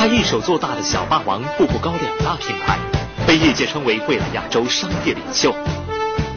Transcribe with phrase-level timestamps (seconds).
[0.00, 2.78] 他一手做大的小霸王、步步高两大品牌，
[3.26, 5.54] 被业界称为未来亚洲商业领袖。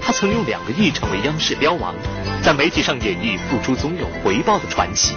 [0.02, 1.96] 他曾用两个亿成为央视标王，
[2.44, 5.16] 在媒体上演绎付出总有回报的传奇。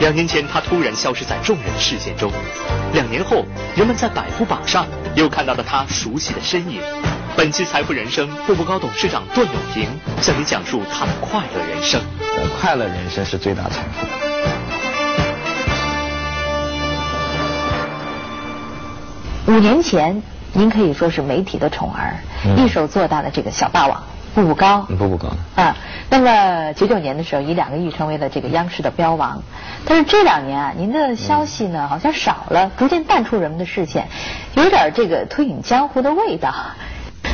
[0.00, 2.32] 两年前，他突然消失在众人视线中。
[2.94, 3.44] 两年后，
[3.76, 6.80] 人们在百富榜上又看到了他熟悉的身影。
[7.36, 9.90] 本期《财富人生》，步步高董事长段永平
[10.22, 12.00] 向你讲述他的快乐人生。
[12.58, 14.27] 快乐人生是最大财富。
[19.48, 22.18] 五年前，您可以说是媒体的宠儿，
[22.58, 24.02] 一手做大了这个小霸王。
[24.34, 25.74] 步步高，步步高啊。
[26.10, 29.42] 那么九九年的时候，以两个亿成为了这个央视的标王。
[29.86, 34.08] 但是这两年啊，您的消息呢好像少了，逐渐淡出人们的视线，
[34.52, 36.54] 有点这个退隐江湖的味道。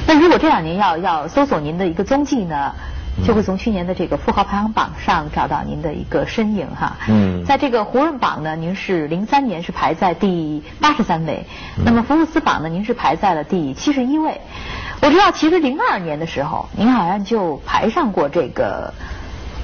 [0.07, 2.77] 那如果这两年要要搜索您的一个踪迹呢，
[3.25, 6.97] 就会从去年的这个富豪排行榜上找到您的一个身影哈。
[7.09, 7.45] 嗯。
[7.45, 11.47] 在这个胡润榜呢，您是零三年是排在第八十三位，
[11.85, 14.41] 那么福布斯榜呢，您是排在了第七十一位。
[15.01, 18.95] 我知道，其实零二年的时候，您好像就排上过这个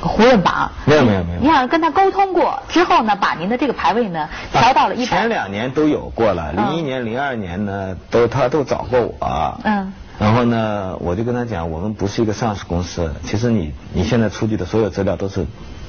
[0.00, 0.70] 胡润榜。
[0.84, 1.40] 没有没有没有。
[1.40, 5.18] 你好像跟他沟通过，之后呢，把您的这个排位呢调到了一百。
[5.18, 9.60] 前两年都有过了，零一年、零二年呢，都他都找过我。
[9.64, 9.92] 嗯。
[10.20, 15.46] 然后呢，我就跟他讲，我们不是一个上市公司，其实你你现在出具的所有资料都是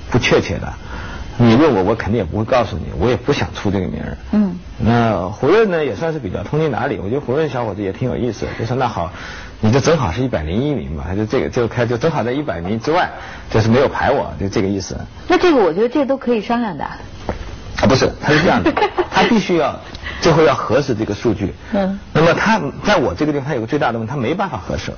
[0.09, 0.73] 不确切的。
[1.37, 4.17] 你问我，我肯定也不会告诉你，我也不想出这个名儿。
[4.31, 4.55] 嗯。
[4.79, 6.97] 那胡润呢，也算是比较通情达理。
[6.97, 9.11] 我觉得胡润小伙子也挺有意思，就说那好，
[9.59, 13.11] 你就正好是一百零一名嘛，就这个就开就正好在一百名之外，
[13.49, 14.97] 就是没有排我，就这个意思。
[15.27, 16.85] 那这个我觉得这都可以商量的。
[17.81, 18.71] 啊，不是，他是这样的，
[19.11, 19.79] 他必须要
[20.21, 21.53] 最后要核实这个数据。
[21.73, 21.99] 嗯。
[22.13, 24.93] 那么他在我这个地方，他有个最大的问题，他没办法核实，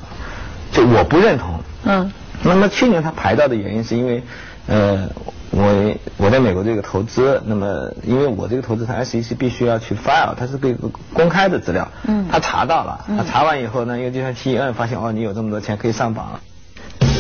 [0.72, 1.60] 就我不认同。
[1.86, 2.12] 嗯。
[2.44, 4.24] 那么去年他排到的原因是因为。
[4.66, 5.10] 呃，
[5.52, 10.74] 我我在美国这个投资，那么因为我这个投资，它 SEC 必须要去 file，它是个
[11.12, 16.40] 公开的资料，嗯，他查到了，他查完以后呢，因为就算 T N 发现哦，你有这么多钱可以上榜。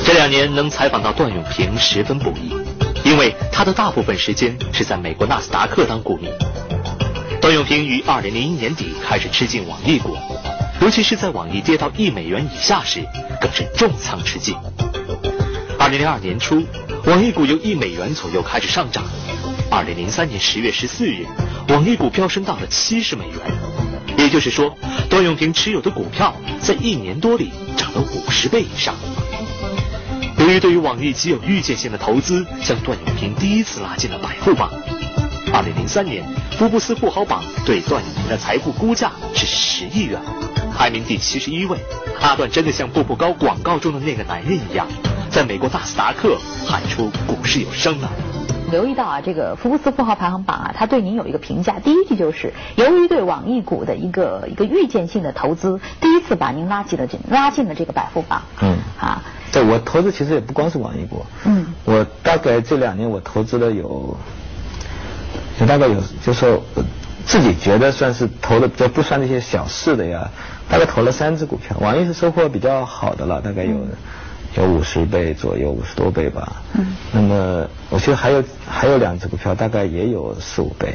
[0.05, 2.55] 这两年能采访到段永平十分不易，
[3.03, 6.29] 因为他的大部分时间是在美国纳斯达克当股民。
[7.41, 10.15] 段永平于二零零一年底开始吃进网易股，
[10.81, 13.03] 尤其是在网易跌到一美元以下时，
[13.41, 14.55] 更是重仓吃进。
[15.77, 16.63] 二零零二年初。
[17.05, 19.03] 网易股由一美元左右开始上涨，
[19.69, 21.25] 二零零三年十月十四日，
[21.67, 23.39] 网易股飙升到了七十美元，
[24.17, 24.73] 也就是说，
[25.09, 28.95] 段永平持有的股票在一年多里涨了五十倍以上。
[30.43, 34.69] 由于对于网易极有预见性的投资，将段永平第一次拉进了百富榜。
[35.53, 36.21] 二零零三年，
[36.57, 40.19] 福布斯富豪榜对段永平的财富估价是十亿元，
[40.75, 41.77] 排名第七十一位。
[42.19, 44.85] 阿段真的像步步高广告中的那个男人一样。
[45.29, 46.37] 在美国纳斯达克
[46.67, 48.11] 喊出股市有声了。
[48.69, 51.79] 留意到啊，这个福布斯富豪排行榜啊，他对您有一个评价。
[51.79, 58.41] 第一句就是，由于对网易股的一个一个预见性的投资，第一次把您拉进了这拉进了这个百富榜。
[58.59, 58.77] 嗯。
[58.99, 59.23] 啊。
[59.53, 61.25] 对，我投资其实也不光是网易股。
[61.45, 61.67] 嗯。
[61.85, 64.17] 我大概这两年我投资了有，
[65.57, 66.61] 就大概有，就说
[67.25, 70.29] 自己觉得算是投的，这不算那些小事的呀，
[70.67, 71.77] 大概投了三只股票。
[71.79, 73.77] 网易是收获比较好的了，大概有。
[74.55, 76.61] 有五十倍左右，五十多倍吧。
[76.73, 76.95] 嗯。
[77.11, 80.93] 那么，我觉得还有还有两只股票，大概也有四五倍。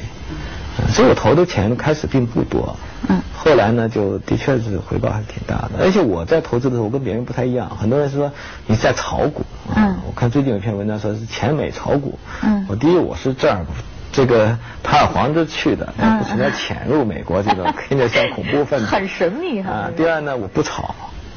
[0.78, 0.88] 嗯。
[0.92, 2.76] 所以我投的钱开始并不多。
[3.08, 3.20] 嗯。
[3.36, 5.70] 后来呢，就的确是回报还是挺大的。
[5.80, 7.70] 而且我在投资的时候，我跟别人不太一样。
[7.76, 8.30] 很多人说
[8.66, 9.44] 你在炒股。
[9.74, 9.96] 嗯。
[10.06, 12.18] 我看最近有一篇文章说是前美炒股。
[12.42, 12.66] 嗯。
[12.68, 13.64] 我第一我是这儿
[14.12, 15.86] 这个塔尔皇之去的，
[16.18, 18.86] 不存在潜入美国这种，听着像恐怖分子。
[18.86, 19.70] 很神秘哈。
[19.70, 19.90] 啊。
[19.96, 20.94] 第二呢，我不炒。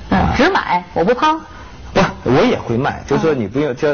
[0.09, 0.19] 嗯。
[0.35, 1.39] 只买，我不抛。
[2.23, 3.87] 不，我也会卖，就是说你不用叫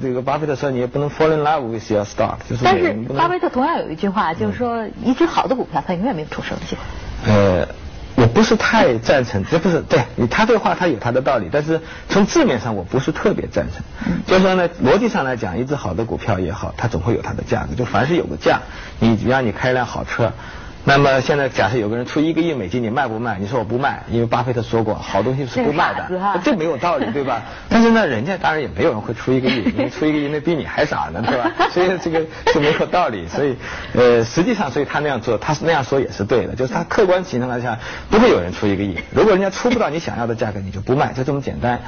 [0.00, 2.62] 这个巴菲特说你也不能 fall in love with your stock，就是。
[2.64, 7.32] 但是巴菲特同样有一句话，就是说一只好的股票它永远没有出生机会。
[7.32, 7.66] 呃，
[8.16, 13.82] 我不是太赞成，这不是对他这话他有他的道理，但是从字面上我不是特别赞成。
[14.26, 18.60] 就是说呢，逻辑上来讲，一只好的股票也好，它总会有它的价格，就凡是有个价，
[19.00, 20.32] 你只要你开一辆好车。
[20.86, 23.38] 那么现在假设有个人出一个亿美金，你卖不卖？
[23.40, 27.42] 你说我不卖，因为巴菲特说过，好东西是不卖的，这没有道理，对吧？
[27.70, 31.50] 但是呢，人家当然也没有人会出一个亿，因为出一个亿那比你还傻呢，对吧？
[31.72, 32.20] 所以这个
[32.52, 33.26] 是没有道理。
[33.28, 33.56] 所以
[33.94, 37.78] 呃，实际上，所以他那样做，他那样说也是对的，就是他客观情况来讲，
[38.10, 38.98] 不会有人出一个亿。
[39.10, 41.80] 如果人家出不到你想要的价格，你就不卖，就这么简单。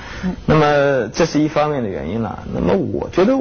[0.47, 2.39] 那么这是一方面的原因了。
[2.55, 3.35] 那么我觉得。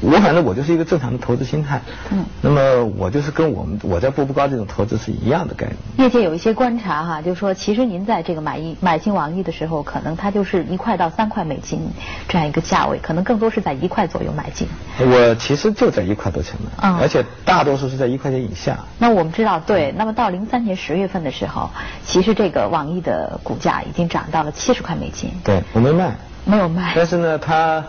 [0.00, 1.80] 我反正我就是一个正常的投资心态。
[2.10, 2.24] 嗯。
[2.40, 5.76] 那么我就是跟我们我在步步高这种投资是一样的概念。
[5.98, 11.90] 业界有一些观察哈，就是说其实您在这个买一买进网易的时候，可能它就是一块到三块美金
[12.28, 14.66] 这样一个价位，可能更多是在一块左右买进。
[14.98, 18.78] 我其实就在一块多钱买，而且大多数是在一块钱以下。
[18.98, 21.68] 那我们知道，对，那么到零三年十月份的时候，
[22.04, 25.30] 其实这个网易的股价已经涨到了七十块美金。
[25.44, 26.14] 对，我没卖。
[26.46, 26.94] 没有卖。
[26.96, 27.84] 但是呢，它。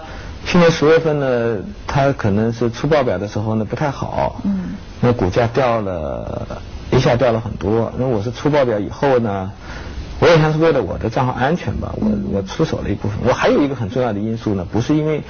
[0.46, 1.58] 去年十月份呢，
[1.88, 6.62] 它可能是出报表的时候呢不太好，嗯，那股价掉了
[6.92, 7.92] 一下掉了很多。
[7.98, 9.52] 那我是出报表以后呢，
[10.20, 13.18] 我也像是为了我的账号安全吧，我我出手了一部分。
[13.26, 15.22] 我还有一个很重要的因素呢，不是因为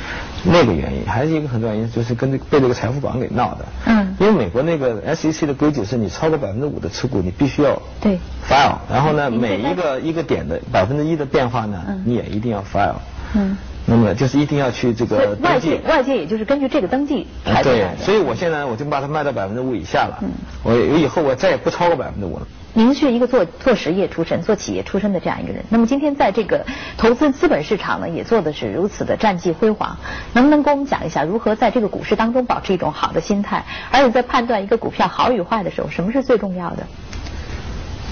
[0.44, 3.66] 那个原因，还是一个很重要因素，就是跟这被这个财富榜给闹的。
[3.86, 4.16] 嗯。
[4.19, 12.96] 因为美国那个 SEC 的规矩是你超过百分之五的持股，你必须要对 file，然后呢，每一个一个点的百分之一的变化呢，你也一定要 file。
[13.34, 13.57] 嗯。
[13.92, 20.18] 那么就是一定要去这个外界外界也就是根据这个登记排对，所以我现在我就把它卖到百分之五以下了。
[20.22, 20.30] 嗯，
[20.64, 22.48] 我以后我再也不超过百分之五了。
[22.74, 26.66] 您是一个做做实业出身、做企业出身的这样一个人，那么今天在这个
[26.96, 29.98] 投资资本市场呢，也做的是如此的战绩辉煌，
[30.32, 36.88] 能不能跟我们讲一下如何在这个股市当中保持一种好的心态，而且在判断一个股票好与坏的时候，什么是最重要的？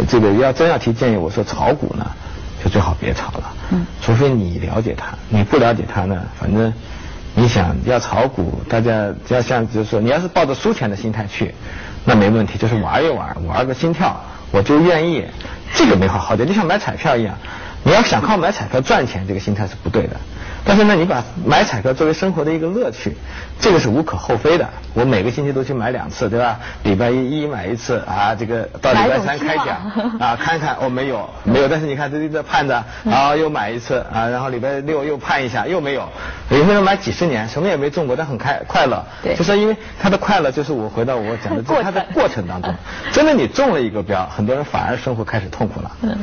[0.10, 2.06] 这个要真要提建议，我说炒股呢。
[2.63, 6.73] 就最好别炒了，嗯，除非你了解它，你不了解它呢，反正
[7.35, 11.53] 你想要炒股，大家要像就是说，你要是抱着输钱的心态去，
[12.06, 14.19] 那没问题，就是玩一玩，玩个心跳，
[14.51, 15.25] 我就愿意，
[15.73, 17.35] 这个没好好的，就像买彩票一样，
[17.83, 20.17] 你要想靠买彩票赚钱，这个心态是不对的。
[20.65, 23.15] 但是呢，你把买彩票作为生活的一个乐趣，
[23.59, 24.67] 这个是无可厚非的。
[24.94, 26.59] 我每个星期都去买两次，对吧？
[26.83, 29.67] 礼拜一一买一次啊，这个到礼拜三开奖
[30.19, 36.07] 啊，看看哦没有没有，但是你看这这盼着，然 后又买一次啊，然后礼拜六又盼一下又没有，
[36.50, 39.03] 有些人买几十年什么也没中过，但很开快乐，
[39.35, 42.73] 就是因为他的快乐就是我回到我讲的他的过程当中，
[43.11, 45.91] 真的你中了一个标，很多人反而生活开始痛苦了。
[46.01, 46.13] 啊，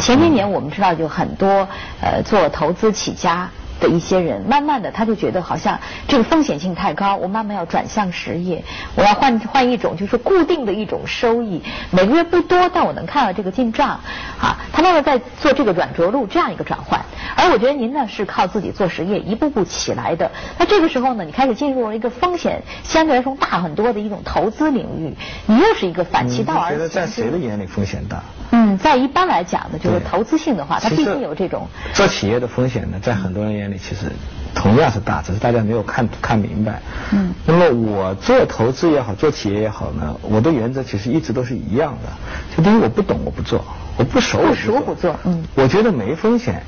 [0.00, 1.68] 前些年我们知道就很多
[2.00, 3.50] 呃做投资起家。
[3.80, 14.00] 的一些人，慢慢的他就觉得好像这个风险性太高，我慢慢要转向实业，我要换换一种就是固定的一种收益，每个月不多，但我能看到这个进账，
[14.40, 17.00] 啊，他慢慢在做这个软着陆这样一个转换。
[17.36, 25.14] 而我觉得您呢是靠自己做实业一步步起来的，那这个时候呢，你开始进入了一个风险相对来说大很多的一种投资领域，
[25.46, 26.76] 你又是一个反其道而行。
[26.76, 28.22] 觉得在谁的眼里风险大？
[28.52, 34.06] 嗯，在一般来讲呢，就是投资性的话，它毕竟有这种做企业的风险呢，在很多人眼里其实
[34.54, 36.80] 同样是大，只是大家没有看看明白。
[37.12, 37.32] 嗯。
[37.46, 42.56] 那么我做投资也好，做企业也好呢，我的原则其实一直都是一样的。
[42.56, 43.64] 就第一，我不懂我不做，
[43.96, 45.14] 我不熟不熟不做。
[45.24, 45.44] 嗯。
[45.54, 46.62] 我觉得没风险，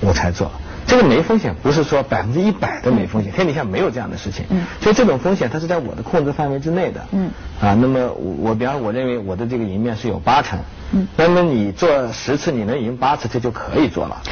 [0.00, 0.50] 我才做。
[0.84, 4.44] 这个没风险不是说百分之一百的没风险，天底下没有这样的事情。
[4.50, 4.64] 嗯。
[4.80, 7.06] 所以这种风险它是在我的控制范围之内的。
[7.12, 7.30] 嗯。
[7.60, 10.58] 啊，那么我我比方我认为我的这个赢面是有八成。
[10.92, 11.06] 嗯。
[11.16, 14.20] 那么你做十次你能赢八次，这就可以做了。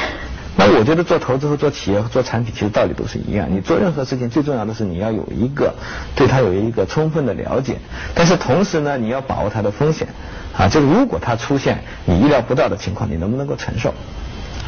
[0.57, 3.47] 那我觉得做投资和做企业和做产品其实道理都是一样。
[3.51, 5.75] 你做任何事情最重要的是你要有一个
[6.15, 7.77] 对它有一个充分的了解，
[8.15, 10.09] 但是同时呢你要把握它的风险。
[10.53, 13.91] 啊，就是如果它出现你意料不到的情况，你能不能够承受？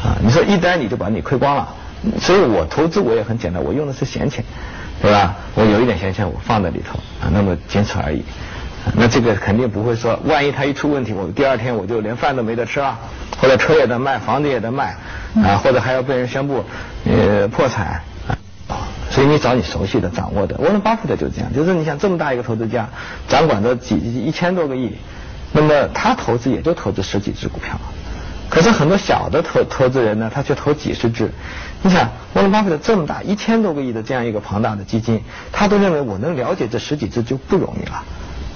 [0.01, 1.75] 啊，你说一单你就把你亏光了。
[2.19, 4.43] 所以我投资我也很简单，我用的是闲钱，
[5.01, 5.35] 对吧？
[5.55, 8.23] 我有一点闲钱我放在里头啊，那么仅此而已。
[8.95, 12.99] 那这个肯定不会说，万一他一出问题，我第二天我就连饭都没得吃啊，
[13.39, 14.95] 或者车也得卖，房子也得卖
[15.35, 16.63] 啊，或者还要被人宣布
[17.05, 18.01] 呃破产。
[19.09, 20.55] 所以你找你熟悉的、掌握的。
[20.57, 22.89] 沃伦巴菲特就是这样，就是你想这么大一个投资家，
[23.27, 24.97] 掌管着几一千多个亿，
[25.51, 27.79] 那么他投资也就投资十几只股票。
[28.49, 31.31] 可是很多小的投投资人呢，他却投几十只。
[31.83, 38.03] 你想，沃伦巴菲特这么大一千多个亿的这样一个庞大的基金，他都认为我能了解这十几只就不容易了。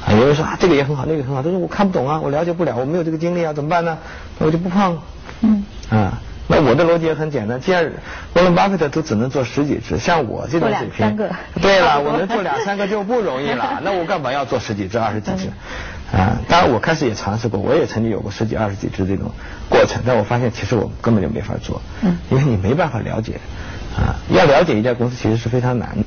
[0.07, 3.97] 啊，有人说啊，这个也很好，那个很好，但是我看不懂啊，我了解不了，我没有这个经历啊，怎么办呢？
[4.39, 4.97] 那我就不碰。
[5.41, 5.65] 嗯。
[5.89, 7.91] 啊，那我的逻辑也很简单，既然
[8.35, 11.17] 沃伦巴菲特都只能做十几只，像我这种水平，
[11.61, 13.79] 对了， 我能做两三个就不容易了。
[13.83, 15.49] 那我干嘛要做十几只、二十几只？
[16.15, 19.29] 啊，当然我开始也尝试过，我也曾经有过十几、二十几只这种
[19.67, 23.41] 过程，但我发现其实我根本就没法做，嗯，因为你没办法了解，
[23.97, 26.05] 啊，要了解一家公司其实是非常难的。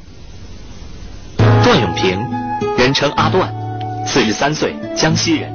[1.62, 2.18] 段永平，
[2.78, 3.52] 人称阿段，
[4.06, 5.52] 四十三岁，江西人，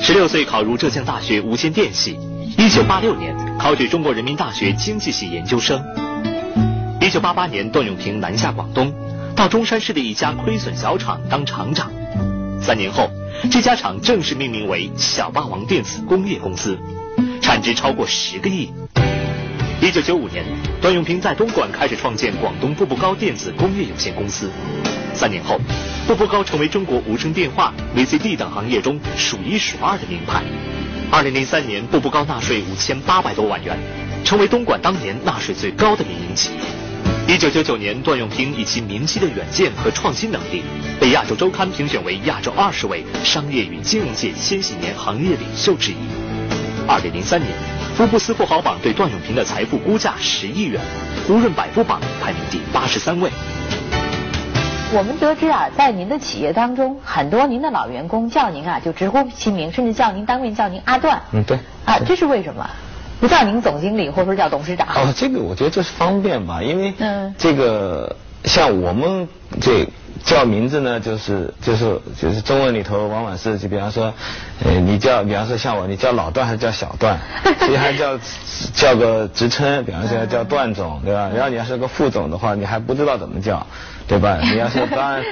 [0.00, 2.18] 十六岁考入浙江大学无线电系，
[2.58, 5.82] 一九八六年考取中国人民大学经济系研究生，
[7.00, 8.92] 一九八八年段永平南下广东，
[9.36, 11.90] 到中山市的一家亏损小厂当厂长，
[12.60, 13.10] 三年后。
[13.50, 16.78] 这家厂正式命名为小霸王电子工业公司，
[17.40, 18.72] 产值超过十个亿。
[19.82, 20.44] 一九九五年，
[20.80, 24.48] 段永平在东莞开始创建广东步步高电子工业有限公司。
[25.12, 25.58] 三年后，
[26.06, 30.44] 步步高成为中国无声电话、VCD 等行业中数一数二的名牌。
[31.10, 33.76] 二零零三年，步步高纳税五千八百多万元，
[34.24, 37.34] 成为东莞当年纳税最高的民营企业。
[37.34, 40.62] 一九九九年，段永平以其明晰的远见和创新能力，
[41.00, 45.96] 被亚洲周刊评选为亚洲二十位商业与金融界千禧年行业领袖之一。
[46.86, 47.50] 二零零三年，
[47.94, 50.80] 福布斯富豪榜对段永平的财富估价十亿元，
[51.26, 53.30] 胡润百富榜排名第八十三位。
[54.94, 61.20] 我们得知啊，在您的企业当中，很多您的老员工叫您啊，就直呼其名，甚至叫您当面叫您阿段。
[61.32, 61.58] 嗯，对。
[61.84, 62.68] 啊，这是为什么？
[63.20, 64.88] 不叫您总经理，或者说叫董事长？
[64.94, 66.94] 哦，这个我觉得这是方便吧，因为
[67.36, 69.28] 这个像我们
[69.60, 69.86] 这。
[70.24, 74.12] 叫名字呢，就是就是就是中文里头往往是就比方说，
[74.64, 77.18] 呃，你叫比方说像我，你叫老段还是叫小段？
[77.60, 78.18] 其实还叫
[78.74, 81.30] 叫个职称，比方说叫段总，对吧？
[81.34, 83.66] 然后你要是个副总的话，你还不知道怎么叫，
[84.06, 84.38] 对吧？
[84.44, 85.24] 你要是当然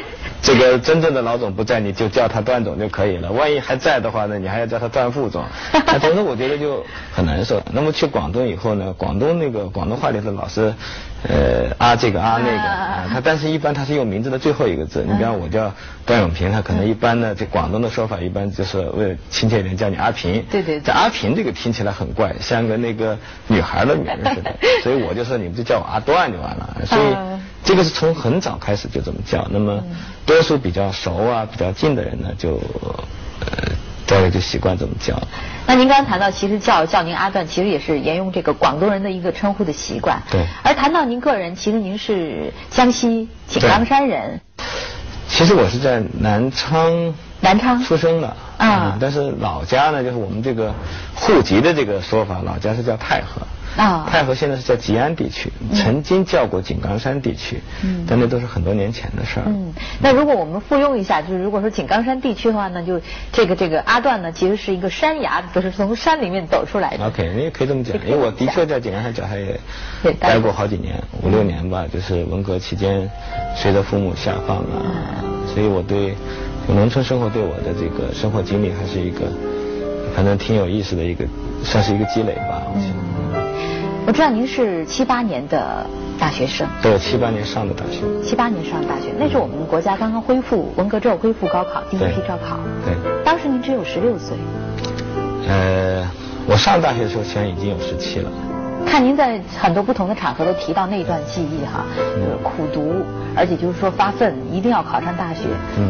[0.42, 3.30] 这个真正的老总不在，你就叫他段总就可以了。
[3.32, 5.44] 万一还在的话呢，你还要叫他段副总。
[5.86, 7.62] 那总之我觉得就很难受。
[7.72, 10.74] 那么去广东以后呢，广东那个广东话里头老是。
[11.22, 15.04] 呃，啊这个啊那个，啊，他但是一般他是用名字的最后一个字。
[15.06, 15.70] 你比方我叫
[16.06, 20.42] 段永平，他可能一般呢，这广东的说法一般就是为了亲切一点叫你阿平。
[20.50, 20.80] 对对。
[20.80, 26.76] 这阿平这个听起来很怪，像个那个女孩的名字似的， 所以我就说你们就叫我阿段就完了。
[26.86, 27.14] 所以
[27.64, 29.46] 这个是从很早开始就这么叫。
[29.50, 29.82] 那么
[30.26, 32.60] 多数比较熟啊、比较近的人呢，就
[33.40, 33.72] 呃。
[34.06, 35.16] 大家就习惯这么叫。
[35.68, 40.20] 那您刚刚谈到，其实叫叫您阿段，其实也是沿用这个广东人的一个称呼的习惯。
[40.28, 40.44] 对。
[40.64, 44.40] 而谈到您个人，其实您是江西井冈山人。
[45.28, 47.14] 其实我是在南昌。
[47.40, 47.80] 南昌。
[47.84, 48.36] 出生的。
[48.58, 48.98] 啊。
[49.00, 50.74] 但是老家呢，就是我们这个
[51.14, 53.42] 户籍的这个说法，老家是叫太和。
[53.76, 59.44] 啊，太和现在是在吉安地区，曾经叫过井冈山地区，嗯，但那都是很多年前的事儿。
[59.46, 63.00] 嗯，那如果我们复用一下，就是如果说井冈山地区的话呢，就
[63.32, 67.06] 这个这个阿段呢，其实是一个山崖，就是从山里面走出来的。
[67.06, 69.60] OK，你也可以这么讲，因为我的确在井冈山脚下也
[70.18, 73.08] 待过好几年，五六年吧，就是文革期间
[73.54, 76.14] 随着父母下放啊，所以我对
[76.66, 79.20] 农村生活对我的这个生活经历还是一个，
[80.14, 81.24] 反正挺有意思的一个，
[81.62, 83.09] 算是一个积累吧，我想。
[84.10, 85.86] 我知道您是七八年的
[86.18, 92.92] 大学生，对，七八年上的大学，七八年上的大学，那是我们国家刚刚恢复文革之后恢复高考第一批招考，对，
[93.24, 94.36] 当时您只有十六岁，
[95.46, 96.04] 呃，
[96.48, 98.28] 我上大学的时候现在已经有十七了。
[98.86, 101.84] 看您在很多不同的场合都提到那段记忆哈，
[102.16, 103.04] 就是苦读，
[103.36, 105.44] 而且就是说发奋一定要考上大学，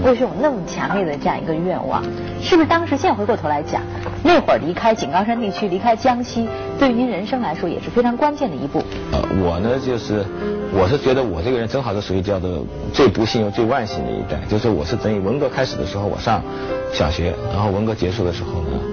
[0.05, 2.03] 为什么有那么强烈的这样一个愿望？
[2.43, 3.83] 是不是当时现在回过头来讲，
[4.23, 8.83] 那会儿离开井冈山地区，离开江西，对于您人生来说也是非常关键的一步？
[9.13, 10.25] 呃，我呢就是，
[10.73, 16.43] 我是觉得我这个人正好是属于叫做最不幸又最万幸的一代，就是我是等于文革开始的时候我上
[16.93, 18.90] 小学，然后文革结束的时候呢。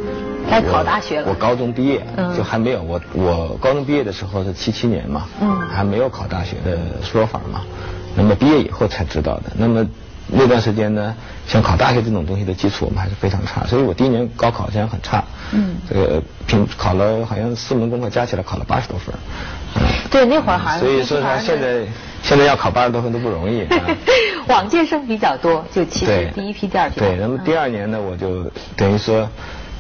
[0.50, 1.28] 该考大学了。
[1.30, 5.28] 我高中毕业就还没有，我我高中毕业的时候是七七年嘛，
[5.70, 7.62] 还没有考大学的说法嘛。
[8.16, 9.52] 那么毕业以后才知道的。
[9.56, 9.86] 那么
[10.28, 11.16] 那段时间呢，
[11.48, 15.24] 像考大学这种东西的基础我们还是非常差，所以我第一年高考现在很差。
[15.52, 15.76] 嗯。
[15.90, 19.14] 这个平考了好像四门功课加起来考了八十多分。
[20.10, 20.80] 对，那会儿好像。
[20.80, 21.86] 所以说他现在
[22.24, 23.68] 现在要考八十多分都不容易。
[24.48, 27.00] 往届生比较多，就其实第一批、第二批。
[27.00, 29.30] 对，那么第二年呢，我就等于说。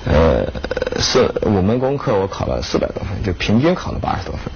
[0.10, 0.46] 呃，
[1.00, 4.52] 是五门功课我考了四百多分，就平均考了八十多分，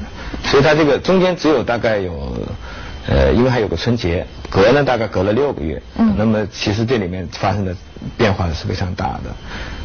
[0.49, 2.37] 所以他这个中间只有大概有，
[3.07, 7.75] 呃，因为还有个春节，隔呢大概隔了六个月，嗯，那么其实这里面发生的
[8.17, 9.35] 变化是非常大的。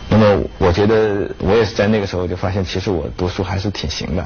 [0.08, 4.24] 那么我觉得我也是在那个时候就发现，其实我读书还是挺行的。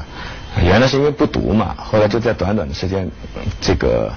[0.63, 3.09] 原来是因为不读嘛，后来就在短短的时间，
[3.61, 4.13] 这个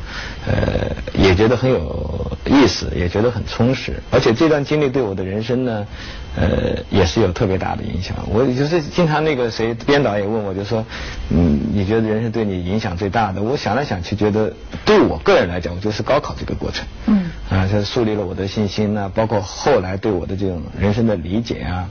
[0.47, 4.01] 呃也觉得很有意思，也觉得很充实。
[4.09, 5.87] 而且这段经历对我的人生呢，
[6.35, 8.17] 呃也是有特别大的影响。
[8.27, 10.83] 我就是经常那个谁编导也问我，就说
[11.29, 13.39] 嗯你觉得人生对你影响最大的？
[13.41, 14.51] 我想来想去，觉得
[14.83, 16.83] 对我个人来讲，我就是高考这个过程。
[17.05, 17.22] 嗯。
[17.53, 21.61] 啊，这树立了我的信心呢，包括后来对我的这种人生的理解。
[21.61, 21.87] 啊，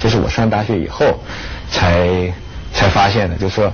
[0.00, 1.20] 这是我上大学以后
[1.70, 2.32] 才
[2.72, 3.72] 才发现的，就是说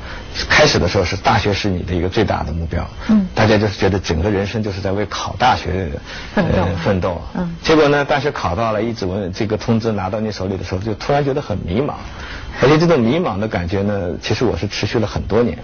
[0.50, 5.88] 开始的时候是大学是你的一个最大的目标，嗯，大家就是觉得整个人生就是在为考大学
[6.34, 11.94] 奋斗奋斗，嗯，结果呢，大学考到了一纸文这个通知拿到你手里的时候，就突然觉得很迷茫，
[12.60, 15.56] 而且这种迷茫的感觉呢，其实我是持续了很多年，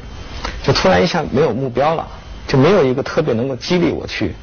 [0.62, 2.06] 就突然一下没有目标了，
[2.47, 4.35] 就没有一个特别能够激励我去。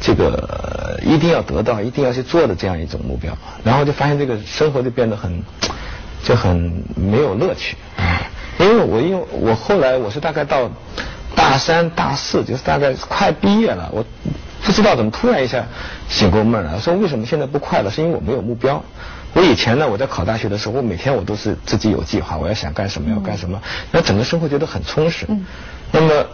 [0.00, 5.42] 这个一定要得到，一定要去做的这样一种目标，然后就发现这个生活就变得很
[6.24, 7.76] 就很没有乐趣。
[8.58, 10.70] 因为我因为我后来我是大概到
[11.36, 14.04] 大三大四，就是大概快毕业了，我
[14.62, 15.64] 不知道怎么突然一下
[16.08, 17.90] 醒过闷来，说为什么现在不快乐？
[17.90, 18.82] 是因为我没有目标。
[19.34, 23.60] 我以前呢，我在考大学的时候，我每天我都是自己有计划，我要想干什么要干什么，
[23.92, 25.26] 那整个生活觉得很充实。
[25.92, 26.26] 那么，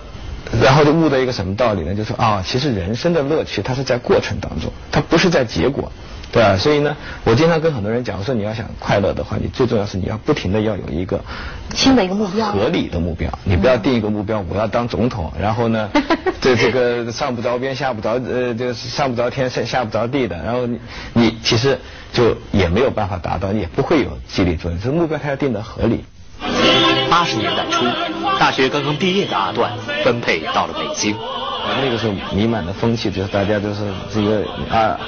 [0.63, 1.95] 然后就悟到一个什么道理呢？
[1.95, 5.91] 就说啊，其实人生的乐趣它是在过程当中，它不是在结果。
[6.33, 6.57] 对吧？
[6.57, 11.25] 所以呢，我经常跟很多人讲，我说你要想快乐的话，你最重要是你要不停的要有一个
[11.77, 13.31] 新的一个目标，合理的目标。
[13.45, 15.89] 你不要定一个目标，我要当总统，然后呢，
[16.43, 20.81] 这这个上不着边下不着呃，这个上不着天下下不着地的，然后你
[21.13, 21.79] 你其实
[22.13, 24.81] 就也没有办法达到，也不会有激励作用。
[24.81, 26.05] 这目标它要定的合理。
[27.11, 27.85] 八十年代初，
[28.39, 29.73] 大学刚刚毕业的阿段
[30.03, 31.17] 分配到了北京。
[31.83, 33.81] 那个时候弥漫的风气就是大家都是
[34.13, 34.99] 这个二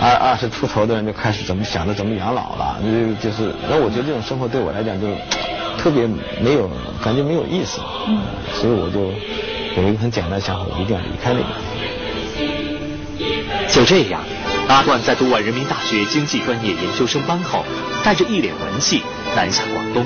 [0.00, 5.06] 二二十出头的人就开始怎么想着怎么养老了，就就是，那我觉得这种生活对我来讲就
[5.78, 6.08] 特别
[6.40, 6.68] 没有
[7.02, 8.18] 感觉没有意思，嗯，
[8.52, 9.12] 所以我就
[9.80, 11.46] 有一个很简单的想法，我一定要离开那个。
[13.68, 14.20] 就这样，
[14.68, 17.64] 阿段在读完人民大学经济专业研究生班后，
[18.02, 19.02] 带着一脸文气
[19.36, 20.04] 南下广东。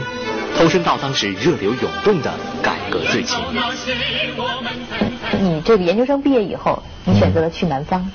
[0.57, 2.33] 投身到当时热流涌动的
[2.63, 3.63] 改革最前沿。
[5.39, 8.11] 你这个研究生毕业以后，你选择了去南方。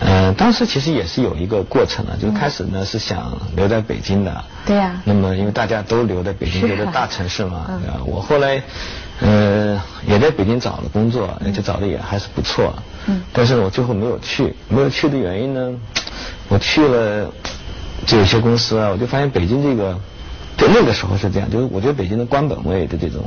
[0.00, 4.44] 嗯，当时其实也是有一个过程的，就开始呢是想留在北京的。
[4.64, 5.00] 对呀。
[5.04, 7.66] 那么因为大家都留在北京，留在大城市嘛。
[7.68, 7.80] 嗯。
[8.06, 8.62] 我后来，
[9.20, 12.74] 呃，也在北京找了工作，而且找的也还是不错。
[13.06, 13.22] 嗯。
[13.32, 15.72] 但是我最后没有去，没有去的原因呢，
[16.48, 17.32] 我去了，
[18.06, 19.98] 就有些公司啊，我就发现北京这个。
[20.56, 23.24] 就那个时候是这样，就是我觉得北京的官本位的这种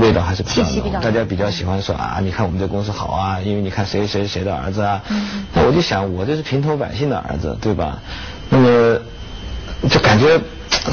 [0.00, 5.02] 味道还是比较浓，大家比较喜欢说啊，你看我们这公司好啊，因为你看谁谁谁的儿子啊，
[5.54, 7.98] 那我就想我这是平头百姓的儿子，对吧？
[8.48, 8.98] 那么
[10.20, 10.40] 觉。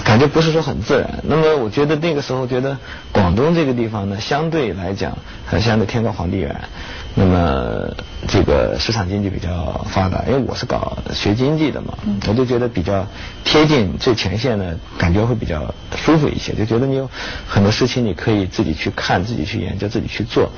[0.03, 1.23] 感觉不是说很自然。
[1.23, 2.77] 那么我觉得那个时候觉得
[3.11, 5.15] 广东这个地方呢，相对来讲
[5.45, 6.59] 还相对天高皇帝远。
[7.13, 7.95] 那么
[8.27, 11.93] 这个市场经济比较发达，因为我是搞学经济的嘛，
[12.27, 13.07] 我就觉得比较
[13.43, 16.53] 贴近最前线的感觉会比较舒服一些。
[16.53, 17.09] 就觉得你有
[17.47, 20.51] 很多事情你可以自己去看、自己去研究、自己去做，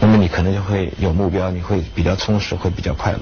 [0.00, 3.20] 那么你可能就会有目标，你会比较充实，会比较快乐。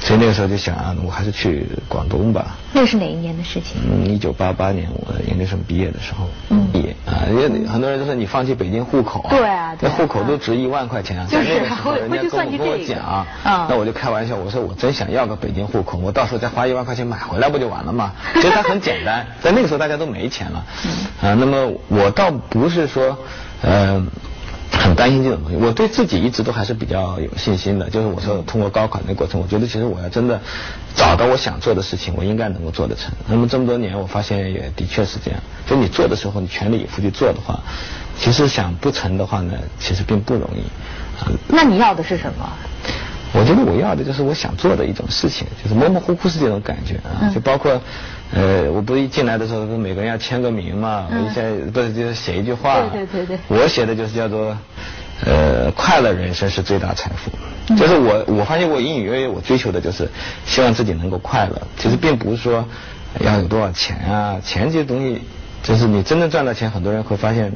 [0.00, 2.56] 所以那个时候就想啊，我还是去广东吧。
[2.72, 3.76] 那是哪一年的事情？
[3.84, 6.26] 嗯，一九八八年我研究生毕业的时候。
[6.48, 6.66] 嗯。
[6.72, 9.26] 毕业啊，因为很多人都说你放弃北京户口。
[9.28, 9.76] 对啊。
[9.80, 11.26] 那户口都值一万块钱啊！
[11.30, 11.68] 就是人
[12.10, 13.26] 家跟我跟我讲啊，
[13.68, 18.12] 那我就开玩笑，我说我真想要个北京户口，我到时候再花一万块钱买回来不就完了吗？
[18.34, 20.64] 其实它很简单，在那个时候大家都没钱了。
[21.22, 21.30] 嗯。
[21.30, 23.18] 啊，那么我倒不是说，
[23.62, 24.06] 嗯。
[24.72, 27.90] 很担心这种东西，我对自己一直都还是比较有信心的。
[27.90, 30.40] 就是我说通过高考那过程，我觉得其实我要真的
[30.94, 33.12] 找到我想做的事情，我应该能够做得成。
[33.28, 35.40] 那么这么多年，我发现也的确是这样。
[35.66, 37.60] 就你做的时候，你全力以赴去做的话，
[38.18, 40.62] 其实想不成的话呢，其实并不容易。
[41.48, 42.50] 那你要的是什么？
[43.32, 47.80] 我觉得我要的就是我想做的一种事情，就是模模糊糊是这种感觉啊，就包括
[48.32, 54.56] 呃，我不是一进来的时候是，每个人要签个名嘛，我一下不是就是写一句话，对对对对，我写的就是叫做
[55.26, 60.08] 呃，快乐人生是最大财富，就是我我发现我隐隐约约我追求的就是
[60.46, 62.64] 希望自己能够快乐，其实并不是说
[63.18, 65.20] 要有多少钱啊，钱这些东西，
[65.62, 67.52] 就是你真正赚到钱，很多人会发现，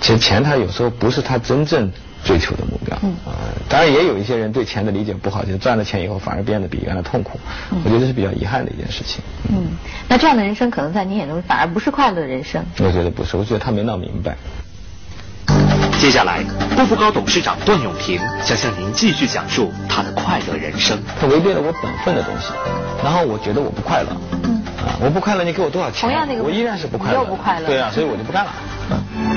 [0.00, 1.90] 其实钱它有时候不是他真正。
[2.24, 3.14] 追求的目标，嗯，
[3.68, 7.38] 当然也有一些人对钱的理解不好，就是赚了钱以后反而变得比原来痛苦。
[7.84, 9.22] 我觉得这是比较遗憾的一件事情。
[9.50, 9.68] 嗯，
[10.08, 12.64] 那这样的人生可能在你眼中反而不是快乐的人生。
[12.78, 14.36] 我觉得不是，我觉得他没闹明白。
[16.00, 16.42] 接下来，
[16.76, 20.98] 步步高董事长段永平将向您继续讲述他的快乐人生。
[21.20, 22.52] 他违背了我本分的东西，
[23.02, 24.08] 然后我觉得我不快乐。
[24.42, 26.00] 嗯，啊，我不快乐，你给我多少钱？
[26.00, 27.18] 同样那个，我依然是不快乐。
[27.18, 27.66] 又不快乐。
[27.66, 28.52] 对啊，所以我就不干了。
[28.90, 29.33] 嗯。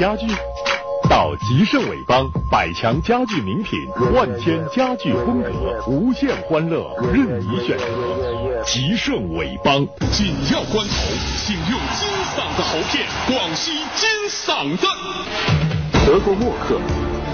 [0.00, 0.26] 家具
[1.10, 3.78] 到吉盛伟邦，百强家具名品，
[4.14, 7.84] 万千家具风格，无限欢乐，任你选择。
[8.64, 10.94] 吉盛伟邦，紧要关头，
[11.44, 14.86] 请用金嗓子喉片，广西金嗓子。
[16.06, 16.80] 德国默克，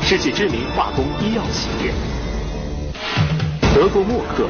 [0.03, 1.95] 世界知名化工医药企业。
[3.77, 4.49] 德国默克，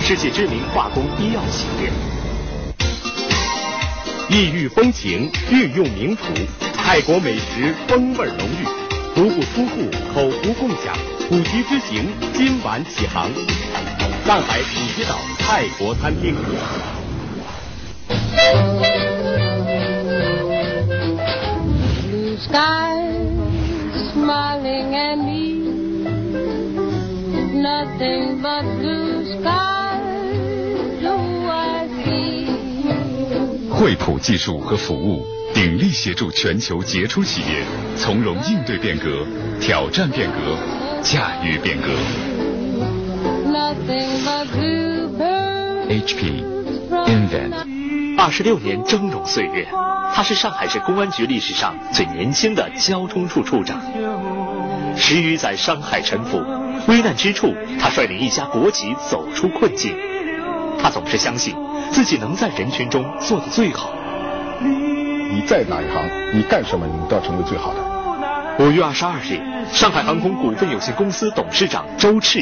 [0.00, 1.92] 世界知名化工医药企业。
[4.28, 6.24] 异域风情，御用名厨。
[6.84, 8.64] 泰国美食风味浓郁，
[9.14, 10.94] 足不出户，口福共享。
[11.28, 13.30] 普吉之行今晚起航，
[14.26, 16.34] 上海普吉岛泰国餐厅。
[33.70, 37.62] 惠普技术和服务鼎力协助全球杰出企业
[37.96, 39.26] 从容应对变革、
[39.60, 40.56] 挑战变革、
[41.02, 41.88] 驾驭变革。
[45.88, 46.44] HP
[46.90, 49.68] Invent 二十六年峥嵘岁月，
[50.14, 53.80] 他是上海市公安局历史上最年轻的交通处处长。
[54.96, 56.38] 十余载商海沉浮，
[56.88, 59.94] 危难之处，他率领一家国企走出困境。
[60.80, 61.54] 他总是相信。
[61.92, 63.94] 自己能在人群中做得最好。
[65.32, 67.80] 你在哪一行，你干什么，你都要成为最好的。
[68.62, 69.40] 五月二十二日，
[69.72, 72.40] 上海航空股份有限公司董事长周赤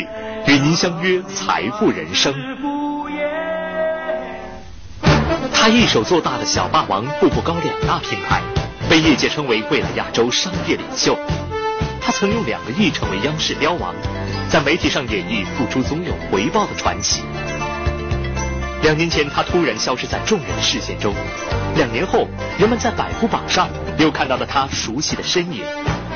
[0.48, 2.34] 与您相约财富人生。
[5.52, 8.40] 他一手做大的小霸王、步步高两大品牌，
[8.88, 11.16] 被业界称为未来亚洲商业领袖。
[12.00, 13.94] 他曾用两个亿成为央视标王，
[14.48, 17.22] 在媒体上演绎付出总有回报的传奇。
[18.82, 21.14] 两年前，他突然消失在众人的视线中。
[21.76, 22.26] 两年后，
[22.58, 25.62] 人们在百富榜上又看到了他熟悉的身影。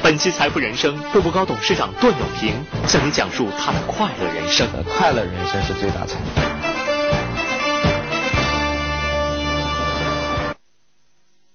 [0.03, 2.55] 本期《财富人生》，步步高董事长段永平
[2.87, 4.67] 向你讲述他的快乐人生。
[4.97, 6.17] 快乐人生是最大财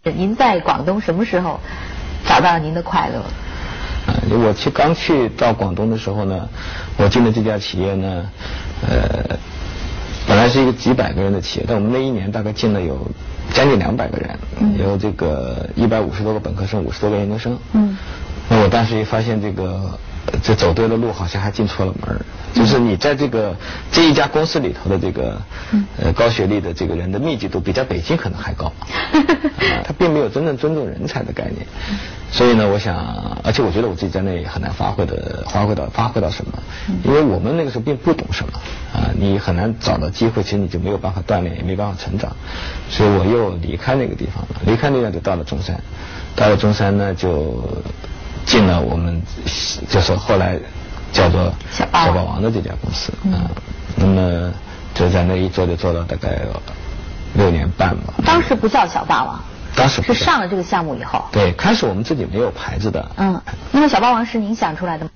[0.03, 0.11] 富。
[0.15, 1.59] 您在广东什么时候
[2.27, 3.19] 找到了您的快乐？
[4.05, 6.47] 啊，我去刚去到广东的时候呢，
[6.97, 8.29] 我进的这家企业呢，
[8.87, 9.37] 呃。
[10.49, 13.09] 是一个几百个人的企业，但我们那一年大概进了有
[13.53, 14.37] 将近两百个人，
[14.77, 17.57] 有这个一百五十多个本科生，五十多个研究生。
[17.73, 17.97] 嗯，
[18.49, 19.99] 那我当时一发现这个。
[20.43, 22.15] 这走对了路，好像还进错了门
[22.53, 23.55] 就是你在这个
[23.91, 25.41] 这一家公司里头的这个
[25.99, 28.71] 呃高学历的这个人的密集度，比在北京可能还高。
[29.83, 31.65] 他并没有真正尊重人才的概念。
[32.31, 32.95] 所以呢，我想，
[33.43, 36.53] 而且我觉得我自己在那里很难发挥的，发挥到发挥到什么？
[37.03, 38.53] 因为我们那个时候并不懂什么
[38.93, 42.35] 啊，你很难找到机会，其实你就没有办法锻炼，也没办法成长。
[42.89, 45.79] 所以我又离开那个地方了，离开那个就到了中山，
[46.35, 47.63] 到了中山呢就。
[48.45, 49.21] 进了我们
[49.89, 50.57] 就是后来
[51.11, 53.45] 叫做小霸王的这家公司啊，
[53.95, 54.51] 那么
[54.95, 56.39] 就在那一做就做了大概
[57.35, 58.15] 六年半吧。
[58.25, 59.39] 当时不叫小霸王，
[59.79, 61.23] 当时是上了这个项目以后。
[61.31, 63.11] 对，开始我们自己没有牌子的。
[63.17, 65.11] 嗯，那么小霸王是您想出来的吗？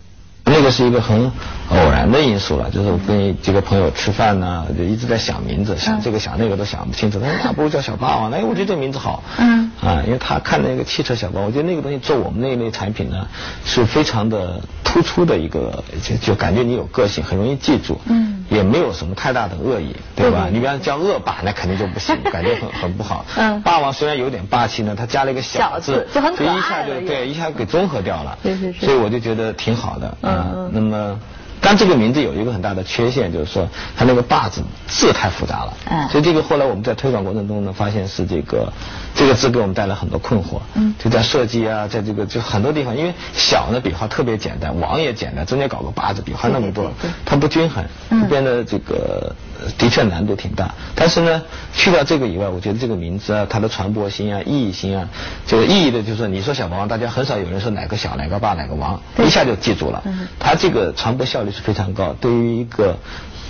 [0.45, 1.31] 那个是一个很
[1.69, 7.19] 偶然的因素了，就是我跟几个朋友吃饭呢，就一直在想名字，想这个想那个都想不清楚。
[7.19, 9.23] 他说那不如叫小霸王，哎，我觉得这名字好。
[9.37, 9.71] 嗯。
[9.81, 13.27] 啊，因为他看那个汽车小霸王，我觉得那个东西做我们那一类产品呢，
[13.65, 17.99] 是非常的突出的一个，就就感觉你有个性，很容易记住。
[18.05, 18.31] 嗯。
[18.49, 20.47] 也没有什么太大的恶意，对吧？
[20.51, 23.25] 你比方叫恶霸，那肯定就不行，感觉很很不好。
[23.35, 23.61] 嗯。
[23.61, 26.57] 霸王虽然有点霸气呢，他加了一个小字，就很可爱。
[26.57, 28.37] 一下就对，一下给综合掉了。
[28.43, 28.73] 对对。
[28.73, 30.17] 所以我就觉得挺好的。
[30.21, 30.32] 嗯。
[30.71, 31.19] 那么。
[31.65, 35.73] 但这个名字有一个很大的缺陷，就是说它那个“霸”字字太复杂了。
[35.89, 36.09] 嗯。
[36.09, 38.73] 所以这个后来我们在推广过程中呢，发现是这个
[39.15, 40.59] 这个字给我们带来很多困惑。
[40.73, 40.93] 嗯。
[40.99, 46.91] 就在设计啊，在这个就很多地方，因为小呢笔画特别简单，王也简单，中间搞个“霸”字，笔画那么多，
[47.25, 47.85] 它不均衡，
[48.27, 49.33] 变得这个
[49.77, 50.75] 的确难度挺大。
[50.93, 51.41] 但是呢，
[51.73, 55.07] 去掉这个以外，我觉得这个名字啊，它的传播性啊、意义性啊，
[55.47, 60.03] 这个意义的就是说，你说小王，大家很少有人说哪个小、哪个霸、哪个王，一下就记住了。
[60.05, 60.27] 嗯。
[60.37, 61.53] 它这个传播效率。
[61.53, 62.97] 是非常高，对于一个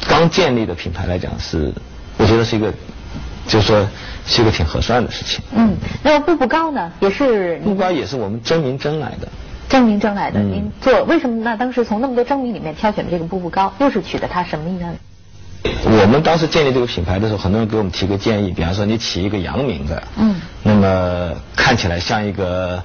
[0.10, 1.74] 刚建立的品牌来讲，是
[2.18, 2.70] 我觉得是一个，
[3.48, 3.88] 就是说
[4.26, 5.42] 是一个挺合算的事情。
[5.56, 5.74] 嗯，
[6.04, 9.30] 那么步步高呢，也是步步高也是我们争名争来的，
[9.70, 10.42] 争名争来的。
[10.42, 11.56] 您做为什么呢？
[11.58, 14.94] 当时从那么多争名里面挑选的这个步步高，又是取的它什么呢？
[15.64, 22.84] 我们当时建立这个品牌的时候，很多人给我们提个建议，比方说你起一个洋名字，嗯，那么看起来像一个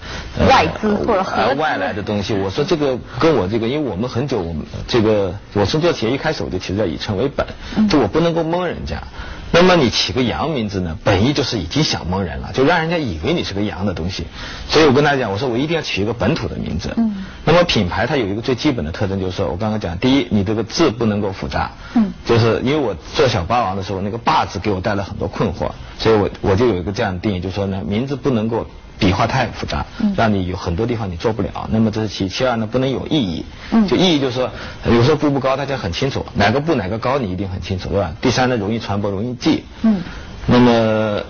[0.48, 2.34] 外资或者外来的东西。
[2.34, 7.46] 我说这个跟我这个，因为我们很久，我们这个我从做企业一开始我就其实要以诚为本，
[7.88, 9.02] 就我不能够蒙人家。
[9.50, 14.24] 那么你起个洋名字呢，本意就是已经想蒙人了，就让人家以为你是个洋的东西。
[14.68, 16.92] 所以我跟大家讲，我说我一定要取一个本土的名字。
[16.96, 17.24] 嗯。
[17.44, 21.72] 那么品牌它有一个最基本的特征，就是说我刚刚讲，第一，你这个字不能够复杂。
[21.94, 22.12] 嗯。
[22.26, 28.66] 就是因为我做小霸王的时候，那个霸字给我带来很多困惑，所以我我就有一个这样的定义，就是说呢，名字不能够。
[28.98, 31.68] 笔画太复杂，让你有很多地方你做不了。
[31.70, 33.44] 那么这是其其二呢，不能有意义。
[33.88, 34.50] 就意义就是说，
[34.86, 38.12] 有时候步步高大家很清楚，哪个步哪个高你一定很清楚，对吧？
[38.20, 39.64] 第三呢，容易传播，容易记。
[39.82, 40.02] 嗯。
[40.46, 41.22] 那么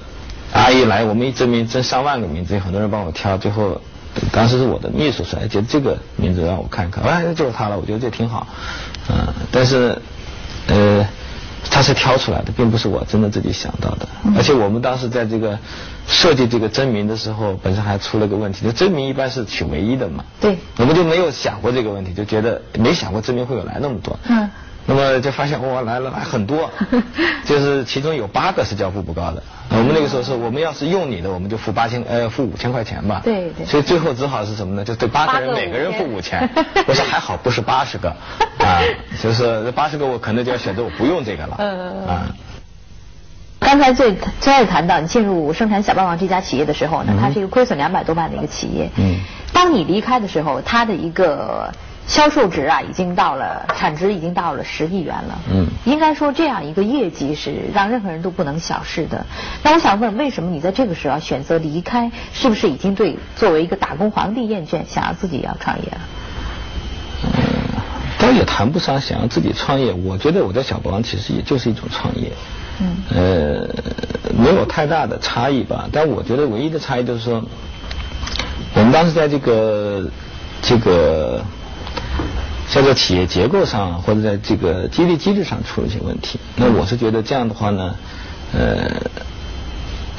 [0.52, 3.80] 阿姨来，我们一争名争上万个名字，有很多人帮我挑，最后
[4.32, 8.46] 当时是我的秘书说，觉得这个名字让我看看，哎，就是他了，我觉得这挺好。
[9.08, 9.34] 嗯。
[9.52, 10.00] 但是
[10.68, 11.06] 呃。
[11.70, 14.08] 它是挑出来的，并不是我真的自己想到的。
[14.36, 15.58] 而且我们当时在这个
[16.06, 20.24] 设计这个真名的时候，本身还出了个问题，就真名一般是取唯一的嘛。
[20.40, 20.58] 对。
[20.78, 24.18] 我们就没有想过这个问题，就觉得没想过真名会有来那么多。
[24.28, 24.50] 嗯。
[24.90, 26.70] 那么就发现哇来了来 很多，
[27.44, 29.42] 就是其中有八个是交付不高的。
[29.68, 33.20] 我们那个时候是我们要是用你的，我们就付八千呃付五千块钱吧。
[33.22, 33.66] 对对。
[33.66, 34.82] 所以最后只好是什么呢？
[34.82, 36.48] 就对八个人每个人付五千。
[36.88, 38.08] 我说还好不是八十个
[38.64, 38.80] 啊，
[39.22, 41.56] 就是八十个我可能就要选择我不用这个了。
[41.58, 42.26] 嗯啊。
[43.60, 48.88] 刚才最最爱谈到你进入生产小霸王这家企业的时候呢，它是一个亏损两百多万的一个企业。
[48.96, 49.20] 嗯。
[49.52, 51.70] 当你离开的时候，它的一个。
[52.08, 55.38] 销售值啊，已经到了产值已经到了十亿元了。
[55.52, 59.26] 嗯，应该说这样一个业绩是让任何人都不能小视的。
[59.62, 62.10] 那我想问，为什么你在这个时候选择离开？
[62.32, 66.00] 是不是已经对作为一个打工皇帝厌倦，想要自己要创业了？
[67.24, 67.30] 嗯，
[68.18, 69.92] 倒也谈不上想要自己创业。
[69.92, 72.32] 我觉得我在小王其实也就是一种创业。
[72.80, 72.96] 嗯。
[73.14, 73.68] 呃，
[74.34, 75.90] 没有太大的差异吧。
[75.92, 77.44] 但我觉得唯一的差异就是说，
[78.74, 80.10] 我们当时在这个
[80.62, 81.44] 这个。
[82.70, 86.38] 在这企业结构上，或者在这个激励机制上出了一些问题。
[86.56, 87.94] 那我是觉得这样的话呢，
[88.52, 89.02] 呃，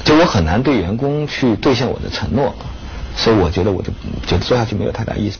[0.03, 2.55] 就我很难对员工去兑现我的承诺，
[3.15, 3.91] 所以我觉得我就
[4.25, 5.37] 觉得做下去没有太大意思。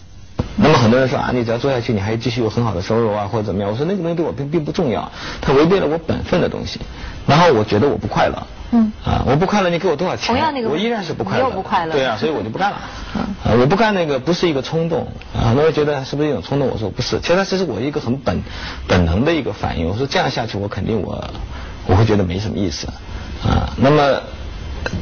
[0.61, 3.71] 那么很多人说啊，你只要做下去，你还继续有很好的收入啊，或者怎么样？
[3.71, 6.81] 我说那个东西对我并并不重要，它违背了我本分的东西。
[7.25, 8.47] 然后我觉得我不快乐。
[8.71, 10.27] 嗯啊，我不快乐，你给我多少钱？
[10.27, 11.49] 同样那个，我依然是不快乐。
[11.49, 11.93] 不快乐。
[11.93, 12.77] 对啊，所以我就不干了。
[13.15, 16.67] 啊，我不干那个不是一个冲动啊，很多人觉得是不是一种冲动？
[16.67, 18.41] 我说不是，其实这是我一个很本
[18.85, 19.87] 本能的一个反应。
[19.87, 21.23] 我说这样下去，我肯定我
[21.87, 22.87] 我会觉得没什么意思
[23.43, 23.73] 啊。
[23.77, 24.21] 那么。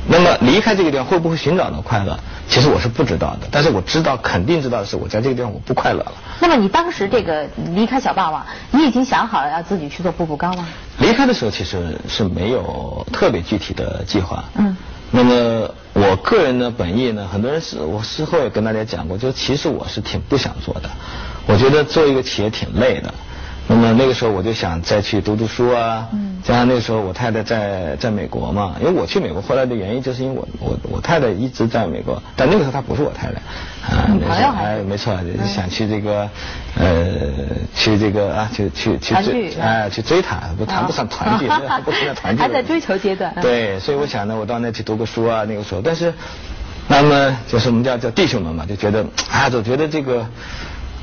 [0.08, 2.18] 那么离开这个地方会不会寻找到快乐？
[2.50, 6.14] 其实我是不知道的，但是我知道肯定知道的是我在这个地方我不快乐了。
[6.40, 10.68] 那么你当时这个离开小霸王，你已经想好了要自己去做步步高吗？
[11.00, 14.44] 离开的时候其实是没有特别具体的计划。
[14.56, 14.76] 嗯。
[15.12, 20.90] 那么我个人的本意呢，很多人是我事后也跟大家讲过，就其实我是挺不想做的。
[21.46, 23.14] 我觉得做一个企业挺累的。
[23.70, 26.08] 那么那个时候我就想再去读读书啊，
[26.42, 33.42] 加上那个时候我太太在在美国嘛，因为我去美国回来的原因就是因为我我我太太一直在美国，但那个时候她不是我太太，
[33.94, 35.14] 啊，朋友还没错，
[35.46, 36.30] 想去这个
[36.80, 36.96] 呃
[37.76, 41.48] 去这个啊去去去追哎去追她，不谈不上团聚，
[41.84, 43.36] 不存在团聚，还在追求阶段。
[43.42, 46.14] 对，所以我想呢，我到那去读个书啊，那个时候，但是
[46.88, 50.26] 那么就是我们叫叫弟兄们嘛，就觉得啊，总觉得这个。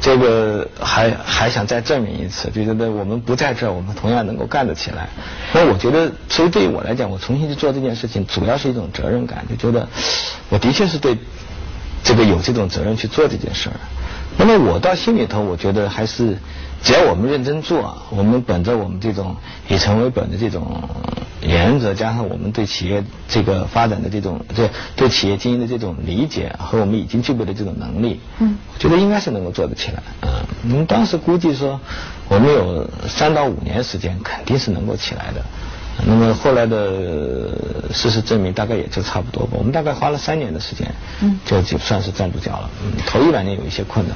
[0.05, 5.09] 这个还还想再证明一次，就觉得我们不在这儿，我们同样能够干得起来。
[5.55, 9.89] 那我觉得，所以对于我来讲，我重新去做这件事情，主要是一种责任感，就觉得
[10.51, 11.17] 我的确是对
[12.03, 13.77] 这个有这种责任去做这件事儿。
[14.37, 16.37] 那么我到心里头，我觉得还是。
[16.85, 19.37] 只要我们认真做，我们本着我们这种
[19.69, 20.87] 以诚为本的这种
[21.41, 30.29] 原则，加上我们对企业这个发展的这种对对企业经营的这种理解和我们已经具备的这种能力，嗯，我觉得应该是能够做得起来。
[30.29, 31.81] 啊，我们当时估计说，
[32.29, 35.43] 我们有三到五年时间肯定是能够起来的。
[36.07, 37.57] 那么后来的
[37.95, 39.53] 事实证明，大概也就差不多吧。
[39.53, 40.93] 我们大概花了三年的时间，
[41.23, 42.69] 嗯，就就算是站住脚了。
[42.85, 44.15] 嗯，头一两年有一些困难。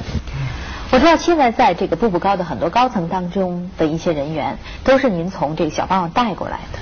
[0.91, 6.79] 我知道现在在这个步步高的很多高层当中的一些人员，都是您从这个小霸王带过来的。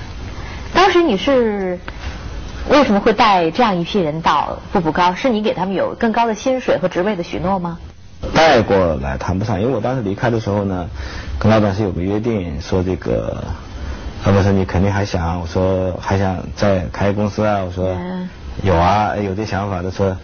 [0.72, 1.78] 当时你是
[2.70, 5.14] 为什么会带这样一批人到步步高？
[5.14, 7.78] 是你给他们有更高的薪水和职位的许诺吗？
[8.34, 10.88] 带过来谈不上，因为我当时离开的时候呢，
[11.38, 13.44] 跟老板是有个约定，说这个，
[14.24, 17.94] 老板说你肯定还想，我说还想再开公司啊，我说
[18.62, 20.16] 有啊，有这想法他说，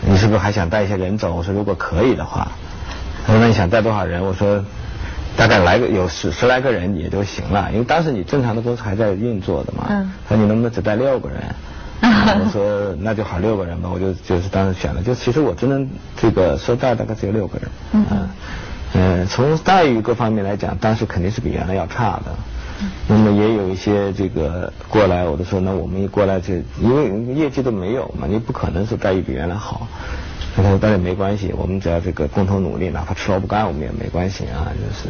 [0.00, 1.32] 你是不是还想带一些人走？
[1.34, 2.48] 我说如果可以的话。
[3.28, 4.64] 他说：“那你想带多少人？”我说
[5.36, 9.84] ：“大概来个有十十来个人也就行了，因为当时你正常的公司还在运作的嘛。”
[10.26, 11.38] 他说：“你能不能只带六个人？”
[12.02, 15.86] 我说：“那就好，六个人吧。”我就就是当时选了，就其实我真的
[16.16, 17.68] 这个说带大概只有六个人。
[17.92, 18.06] 嗯
[18.94, 22.34] 嗯，从待遇各方面来讲，当时肯定是比原来要差的。
[23.08, 29.86] 那么也有一些这个过来，我就说：“那我们一过来就因为业绩都没有嘛，你不可能说待遇比原来好。”
[30.62, 35.08] 他说：“当然没关系，我们只要这个共同努力，哪怕吃萝卜干，我们也没关系啊。”就是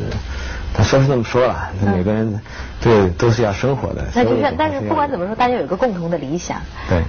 [0.75, 2.41] 他说是这么说了，每个人
[2.81, 4.05] 对都是要生活的。
[4.15, 6.61] 那就是，但是不管怎么说，大家有一个共同的理想。
[6.89, 7.03] 对，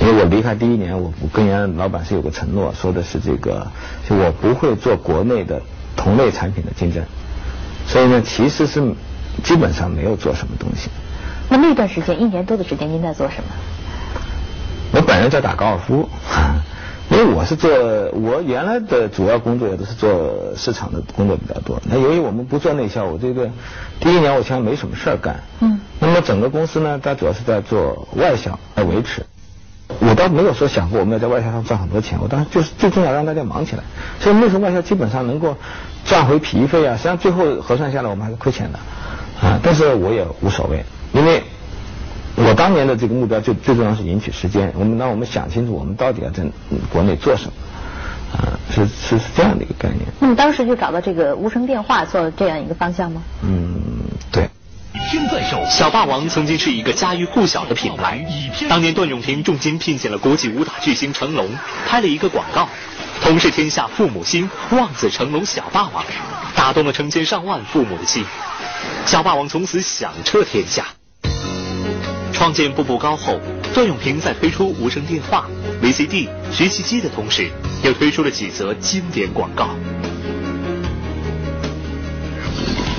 [0.00, 3.70] 因为我离开第一年，我跟人家老板是有个承诺，说的是这个，
[4.08, 5.60] 就我不会做国内的
[5.94, 7.04] 同类产品的竞争。
[7.86, 8.94] 所以呢，其实是
[9.44, 10.88] 基本上没有做什么东西。
[11.50, 13.50] 那那段时间，一年多的时间，您在做什么？
[14.92, 16.08] 我本人在打高尔夫。
[17.10, 17.70] 那因为我是做
[18.12, 21.80] 我原来的主要工作也都是做市场的工作比较多。
[21.84, 23.48] 那由于我们不做内销，我这个
[24.00, 25.40] 第一年我其实没什么事儿干。
[25.60, 25.80] 嗯。
[26.00, 29.24] 那么整个公司呢，它主要是在做外销来维持。
[30.00, 33.82] 我倒没有说想过我们要在外销上赚很多钱，我当时就是最重要让大家忙起来。
[34.20, 35.56] 所以那时候外销基本上能够
[36.04, 38.78] 赚回皮费啊，实际上最后核算下来我们还是亏钱的
[39.40, 39.58] 啊。
[39.62, 41.42] 但是我也无所谓，因为
[42.36, 44.72] 我当年的这个目标就最重要是赢取时间。
[44.76, 46.44] 我们让我们想清楚我们到底要在
[46.90, 47.52] 国内做什么
[48.32, 50.02] 啊，是是是这样的一个概念。
[50.20, 53.22] 那么当时就找到这个无声电话做这样一个方向吗？
[53.42, 53.80] 嗯，
[54.30, 54.48] 对。
[55.10, 58.26] 天在手，小霸王曾经是一个家喻户晓的品牌。
[58.68, 61.48] 当年段永平重金聘请了国际武打巨星成龙，
[61.86, 62.68] 拍了一个广告
[63.22, 66.04] ，“同是天下父母心，望子成龙小霸王”，
[66.54, 68.22] 打动了成千上万父母的心。
[69.06, 70.84] 小霸王从此响彻天下。
[72.38, 73.40] 创建步步高后，
[73.74, 75.44] 段永平在推出无声电话、
[75.82, 77.50] VCD、学习机的同时，
[77.82, 79.70] 又推出了几则经典广告。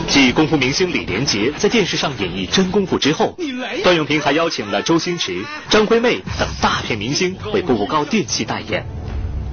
[0.10, 3.34] 继功夫明星李连杰在电视上演绎真功夫之后，
[3.82, 8.86] 段永平还邀请了周星驰、张惠妹等大片明星为步步高电器代言。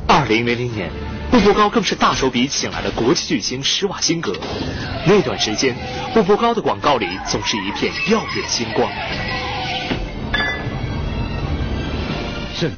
[0.09, 0.91] 二零零零年，
[1.31, 4.33] 步步高更是大手笔请来了国际巨星施瓦辛格。
[5.07, 5.77] 那段时间，
[6.13, 8.91] 步步高的广告里总是一片耀眼星光。
[12.55, 12.71] 是。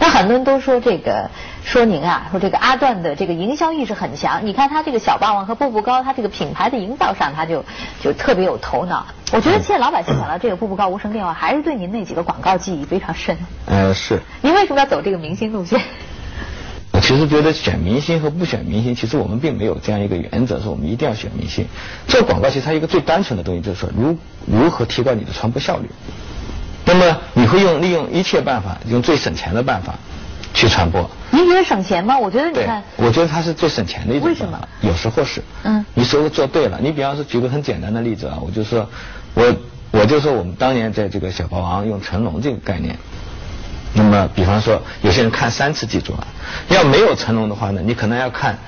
[0.00, 1.30] 那很多人都说这个。
[1.64, 4.44] 说您啊，说这个阿段的这个营销意识很强。
[4.44, 7.64] 你看他这个小霸王和步步高，他这个品牌的营造上，他就
[8.02, 9.06] 就特别有头脑。
[9.32, 13.38] 我觉得现在老百姓想到这个步步高无声电话，还是对您那几个广告记忆非常深。
[13.66, 14.20] 呃，是。
[14.40, 15.80] 您为什么要走这个明星路线？
[17.12, 21.66] 我其实觉得选明星和不选明星，其实我们并没有这样一个原则，说我们一定要选明星。
[22.08, 25.90] 做广告其实它一个最单纯的东西，就是说如如何提高你的传播效率。
[26.86, 29.94] 那么你会用利用一切办法，用最省钱的办法。
[30.54, 32.18] 去传播，您觉得省钱吗？
[32.18, 34.28] 我觉得你看，我觉得它是最省钱的一种。
[34.28, 34.68] 为什么？
[34.82, 36.78] 有时候是，嗯，你说的做对了。
[36.82, 38.88] 你比方说举个很简单的例子啊，我就说，
[39.34, 39.54] 我
[39.90, 42.98] 我就说我们当年在这个小霸王用成龙这个概念，
[43.94, 46.26] 那么比方说有些人看三次记住了，
[46.68, 48.58] 要没有成龙的话呢，你可能要看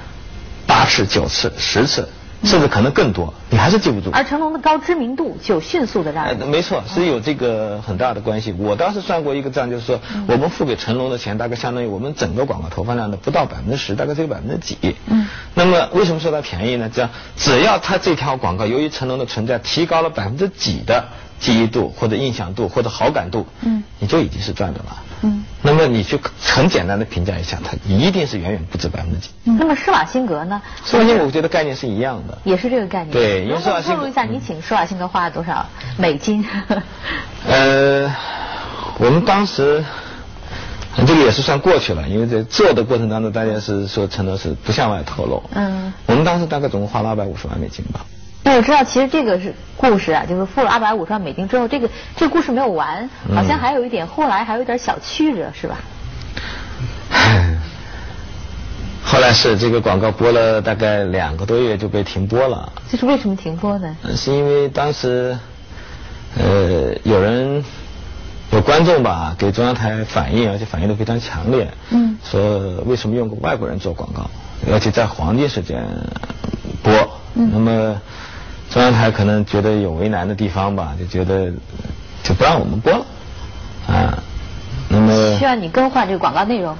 [0.66, 2.08] 八次、九次、十次。
[2.42, 4.10] 甚至可能更多，你还是记不住。
[4.12, 6.26] 而成龙的高知名度就迅速的让。
[6.50, 8.52] 没错，是有这个很大的关系。
[8.58, 14.76] 我当时算过一个账，就是说我们付给成龙的钱，大概相当于我们整个广告投放量的不到百分之十，大概只有百分之几。
[15.06, 15.26] 嗯。
[15.54, 16.90] 那么为什么说它便宜呢？
[16.92, 21.02] 这样，只要它这条广告由于成龙的存在，提高了百分之几的。
[21.40, 25.02] 记忆度或者印象度或者好感度，嗯，你就已经是赚的了。
[25.22, 29.30] 嗯，那么你去很简单的评价一下，它一定是远远不止百分之几。
[29.44, 30.60] 那么施瓦辛格呢？
[30.84, 33.10] 施瓦辛格我觉得概念是一样的，也是这个概念。
[33.12, 33.96] 对，因为施瓦辛格。
[33.96, 35.66] 透露一下，你请施瓦辛格花了多少
[35.96, 36.44] 美金？
[37.48, 38.14] 呃，
[38.98, 39.84] 我们当时
[41.06, 45.42] 这个也是算过去了，因为在做的过程当中，大家是说承诺是不向外透露。
[45.54, 48.04] 嗯，我们当时大概总共花了二百五十万美金吧。
[48.44, 55.78] 那我知道，其实这个是故事啊，就是付了二百五十万美金之后，这个这个故事没有完，好像还有一点，后来还有一点小曲折，是吧？
[59.02, 62.70] 后来是这个广告播了大概两个多月就被停播了。
[62.90, 63.96] 这是为什么停播呢？
[64.14, 65.38] 是因为当时
[66.36, 67.64] 呃有人
[68.50, 74.28] 有观众吧给中央台反映，而且反映的非常强烈，嗯，说为什么用个外国人做广告，
[74.70, 75.82] 而且在黄金时间
[76.82, 76.92] 播，
[77.34, 78.00] 嗯那么。
[78.74, 81.52] 中央台可能觉得有为难的地方吧，就觉得
[82.24, 83.06] 就不让我们播了
[83.86, 84.18] 啊。
[84.88, 86.76] 那么需要你更换这个广告内容。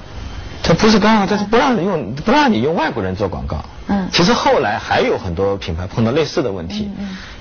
[0.61, 3.63] 它不是更换，他是不让你用，不让你用外国人做广告。
[3.87, 4.09] 嗯。
[4.11, 6.91] 其实后来还有很多品牌碰到类似的问题，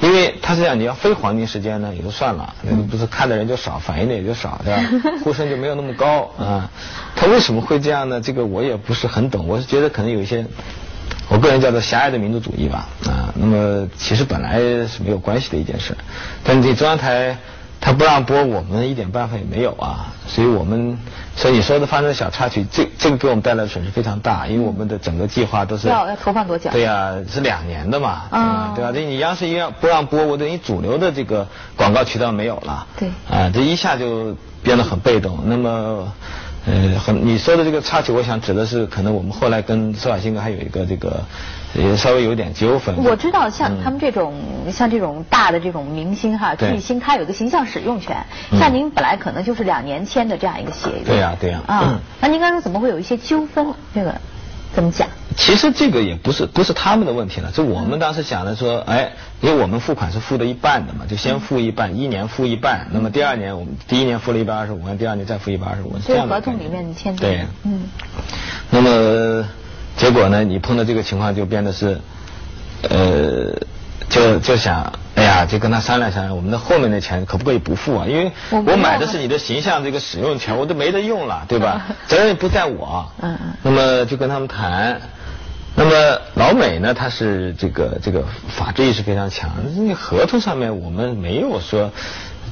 [0.01, 2.55] 因为他是这样，你要非黄金时间呢也就算了，
[2.89, 5.19] 不是看的人就少，反应的也就少，对吧？
[5.25, 6.71] 呼声就没有那么高啊。
[7.17, 8.21] 他为什么会这样呢？
[8.21, 10.47] 这个我也不是很懂，我是觉得可能有一些。
[11.35, 15.97] 我个人叫做狭隘的民族主义吧，啊，那么其实本来是没有关系的一件事，
[16.45, 17.37] 但这中央台
[17.81, 20.97] 他不让播，我们一点办法也没有啊，所以我们
[21.35, 26.71] 所以你说的发生小插曲，这这个给我们带来的损失非常大，因为我们的整个计划都是要要投放多久？
[26.71, 28.93] 对呀，是两年的嘛，嗯，对吧？
[28.95, 36.13] 这你央视一要不让播，我等于主流的这个广告渠道没有了，对，啊，这一下就变得很被动，那么。
[36.67, 41.23] 呃，很你说的这个插曲，我想指的是可能我们后来跟施瓦辛格还有一个这个
[41.75, 42.97] 也稍微有点纠纷。
[43.05, 44.33] 我知道，像他们这种
[44.73, 48.25] 像这种大的这种明星哈巨星，他有一个形象使用权。
[48.59, 51.05] 像您本来可能就是两年签的这样一个协议。
[51.05, 51.61] 对呀，对呀。
[51.67, 53.67] 啊，那您刚才说怎么会有一些纠纷？
[53.95, 54.15] 这个
[54.75, 55.09] 怎么讲？
[55.37, 67.21] 其实这个也不是不是他们的问题了，就我们当时想的说，哎，因为我们付款是付的一半的嘛，就先付一半，一年付一半，那么第二年我们第一年付了一百二十五万，第二年再付一百二十五万，这样合同里面签的。
[67.21, 67.83] 对，嗯。
[68.71, 69.47] 那么
[69.97, 72.01] 结果呢，你碰到这个情况就变得是，
[72.83, 73.57] 呃，
[74.09, 74.93] 就就想。
[75.25, 78.05] 哎呀，就跟他商量商量，我们的后面的钱可不可以不付啊？
[78.07, 81.87] 因为我买的是你的形象这个使用权，我都没得用了，对吧？
[82.07, 83.11] 责任不在我。
[83.23, 83.55] 嗯嗯。
[83.63, 85.01] 那么就跟他们谈。
[85.77, 89.51] 那么老美呢，他是这个这个法治意识非常强。
[89.87, 91.91] 那合同上面我们没有说，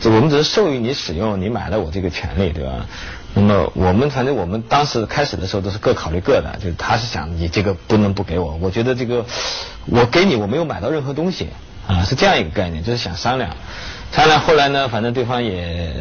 [0.04, 2.86] 我们只是授予你使用，你买了我这个权利，对吧？
[3.34, 9.26] 那么我们反正我们当时开始的时候都是各考虑各的，就是他是想你这个不能不给我，我觉得这个
[9.84, 11.48] 我给你我没有买到任何东西。
[11.86, 13.50] 啊，是这样一个概念，就是想商量，
[14.12, 14.40] 商量。
[14.40, 15.92] 后来呢，反正对方也，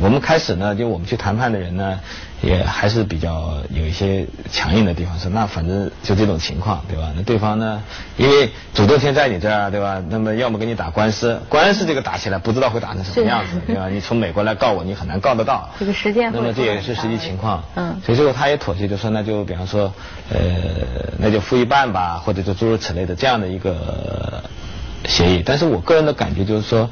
[0.00, 2.00] 我们开始呢，就我们去谈判的人呢，
[2.40, 7.12] 也还是比较有一些强硬的地方，说那反正就这种情况，对吧？
[7.14, 7.82] 那对方呢，
[8.16, 10.02] 因为主动权在你这儿，对吧？
[10.08, 13.88] 那么要么跟你打官司，官司这个打起来不知道会打成什么样子，对吧？
[13.90, 15.68] 你从美国来告我，你很难告得到。
[15.78, 16.32] 这个时间。
[16.34, 17.62] 那么这也是实际情况。
[17.74, 18.00] 嗯。
[18.04, 19.92] 所以最后他也妥协，就说那就比方说，
[20.30, 20.38] 呃，
[21.18, 24.42] 那就付一半吧，或者就诸如此类的这样的一个。
[25.06, 26.88] 协议，但是我个人的感觉就是说，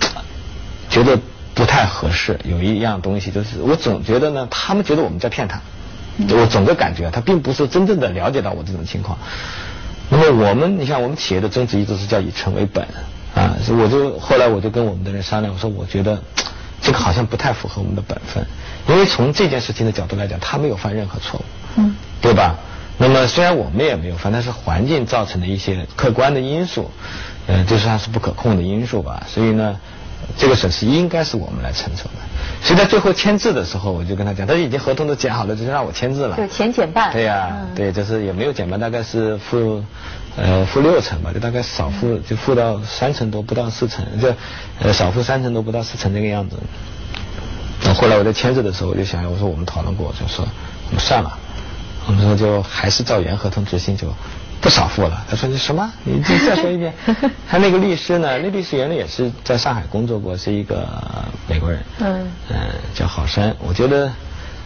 [0.88, 1.18] 觉得
[1.54, 2.38] 不太合适。
[2.44, 5.60] 有一样东西就是，我总觉得呢，他们觉得我们在骗他。
[6.30, 9.18] 我总的感觉，他并不是真正的了解到我这种情况。
[10.10, 12.86] 那么我们，你像我们企业的宗旨一直是叫以诚为本
[13.34, 16.22] 啊，所以我就后来我就跟我们的人商量，我说我觉得
[16.82, 18.44] 这个好像不太符合我们的本分，
[18.88, 21.44] 因为从这件事情的角度来讲，他没有犯任何错误，
[21.76, 22.56] 嗯，对吧？
[22.98, 26.90] 那么虽然我们也没有，犯，但是环境造成的一些客观的因素，
[27.46, 29.24] 呃，就算是不可控的因素吧。
[29.28, 29.78] 所以呢，
[30.36, 32.14] 这个损失应该是我们来承受的。
[32.62, 36.36] 所以在最后签字的时候，我就跟他讲，他已经合同都剪好了，就是让我签字了。
[36.36, 37.12] 就钱减半。
[37.12, 39.82] 对呀，对，就是也没有减半，大概是付
[40.36, 44.32] 呃付六成吧，就大概少付就付到三成多，不到四成，就
[44.80, 46.56] 呃少付三成多，不到四成这个样子。
[47.84, 50.46] 那后来我在签字的时候，我就想，我说我们讨论过，就说
[50.88, 51.38] 我们算了。
[52.06, 54.08] 我们说就还是照原合同执行，就
[54.62, 55.26] 不少付了。
[55.28, 55.92] 他说你什么？
[56.04, 56.94] 你再说一遍。
[57.50, 58.38] 他那个律师呢？
[58.38, 60.88] 那律师原来也是在上海工作过，是一个
[61.48, 61.82] 美国人。
[61.98, 62.26] 嗯。
[62.48, 62.56] 嗯，
[62.94, 63.54] 叫郝山。
[63.58, 64.10] 我觉得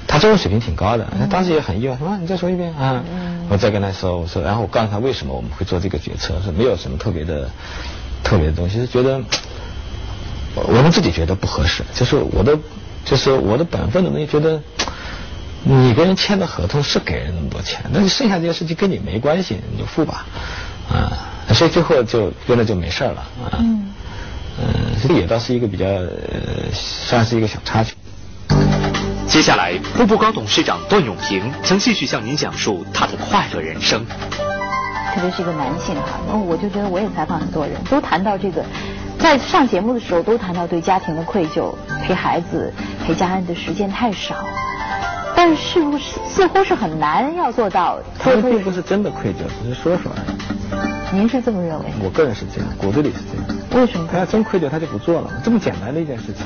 [0.06, 1.06] 他中文水平挺高的。
[1.18, 2.18] 他当时也很意外，什么？
[2.20, 3.02] 你再说一遍啊？
[3.48, 7.50] 我再跟他说，我说，然后我告诉他为什么我们会做这个决策，是没有什么特别的
[8.22, 9.18] 特别的东西，是觉得
[10.54, 12.58] 我们自己觉得不合适，就是我的
[13.06, 14.60] 就是我的本分的东西，觉得。
[15.68, 20.24] 你跟人签的合同是给人那么多钱，那你剩下这些事情跟你没关系，你就付吧，
[20.88, 21.10] 啊，
[21.52, 23.92] 所以最后就真的就没事了，啊，嗯，
[24.60, 24.68] 嗯，
[25.02, 25.84] 这也倒是一个比较，
[26.72, 27.96] 算是一个小插曲。
[29.26, 34.06] 接下来，步步高董事长段永平将继续向您讲述他的快乐人生。
[34.06, 38.64] 特别是一个男性哈，那我就觉得我也采访很多人都谈到这个，
[39.18, 42.72] 在上节目的时候都谈到对家庭的愧疚，陪孩子、
[43.04, 44.36] 陪家人的时间太少。
[45.38, 47.98] 但是不是似乎是很难要做到？
[48.18, 51.16] 他们并不是真的愧疚，只是说说而已。
[51.16, 51.84] 您是这么认为？
[52.02, 53.60] 我个人是这样，骨子里是这样。
[53.74, 54.08] 为什么？
[54.10, 55.30] 他要真愧疚，他就不做了。
[55.44, 56.44] 这么简单的一件事情。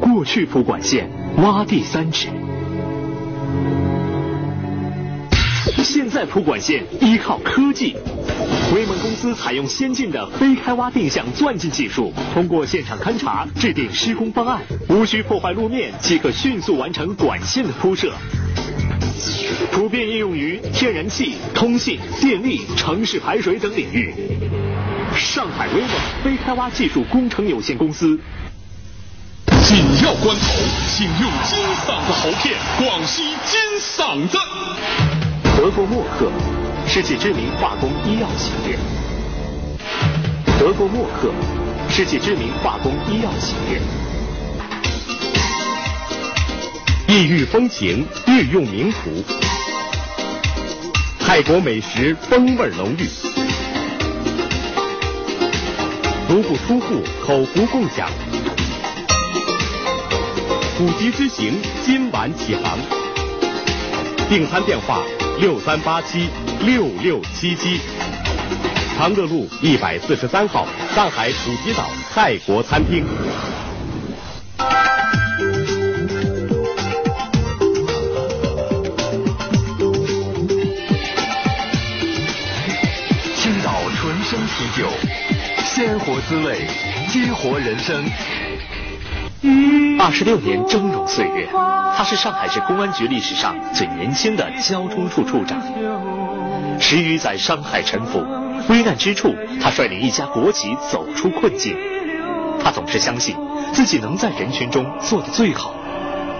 [0.00, 1.21] 过去铺管线。
[1.38, 2.28] 挖地三尺，
[5.82, 7.96] 现在铺管线依靠科技。
[8.74, 18.12] 威猛公司采用先进的非开挖定向钻进技术，通过现场勘查制定施工方案，无需破坏路面即可迅速完成管线的铺设。
[19.72, 24.12] 普遍应用于天然气、通信、电力、城市排水等领域。
[25.16, 25.90] 上海威猛
[26.22, 28.18] 非开挖技术工程有限公司。
[30.20, 30.46] 关头，
[30.88, 34.38] 请用金嗓子喉片广西金嗓子。
[35.56, 36.30] 德国默克，
[36.86, 38.78] 世界知名化工医药企业。
[40.58, 41.32] 德国默克，
[41.88, 43.80] 世界知名化工医药企业。
[47.08, 48.98] 异域风情，御用名厨。
[51.20, 53.08] 泰国美食，风味浓郁。
[56.28, 58.08] 足不出户，口福共享。
[60.80, 61.52] 五级之行，
[61.84, 62.78] 今晚起航。
[64.28, 65.02] 订餐电话：
[65.38, 66.28] 六三八七
[66.64, 67.78] 六六七七。
[68.96, 73.04] 长乐路一百四十三号，上海普吉岛泰国餐厅。
[83.36, 84.88] 青岛纯生啤酒，
[85.64, 86.66] 鲜活滋味，
[87.08, 88.04] 激活人生。
[89.44, 89.71] 嗯
[90.02, 91.48] 二十六年峥嵘岁月，
[91.96, 95.62] 他是上海市公安局历史上最年轻的交通处处长。
[96.80, 98.18] 十余载商海沉浮，
[98.68, 101.76] 危难之处，他率领一家国企走出困境。
[102.64, 103.36] 他总是相信
[103.72, 105.72] 自己能在人群中做得最好。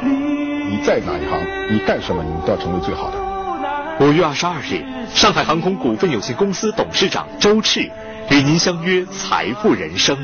[0.02, 1.38] 你在哪一行，
[1.70, 4.04] 你干什么，你都要成为最好的。
[4.04, 4.84] 五月二十二日，
[5.14, 7.88] 上海航空股份有限公司董事长周赤
[8.28, 10.18] 与您相约财富人生。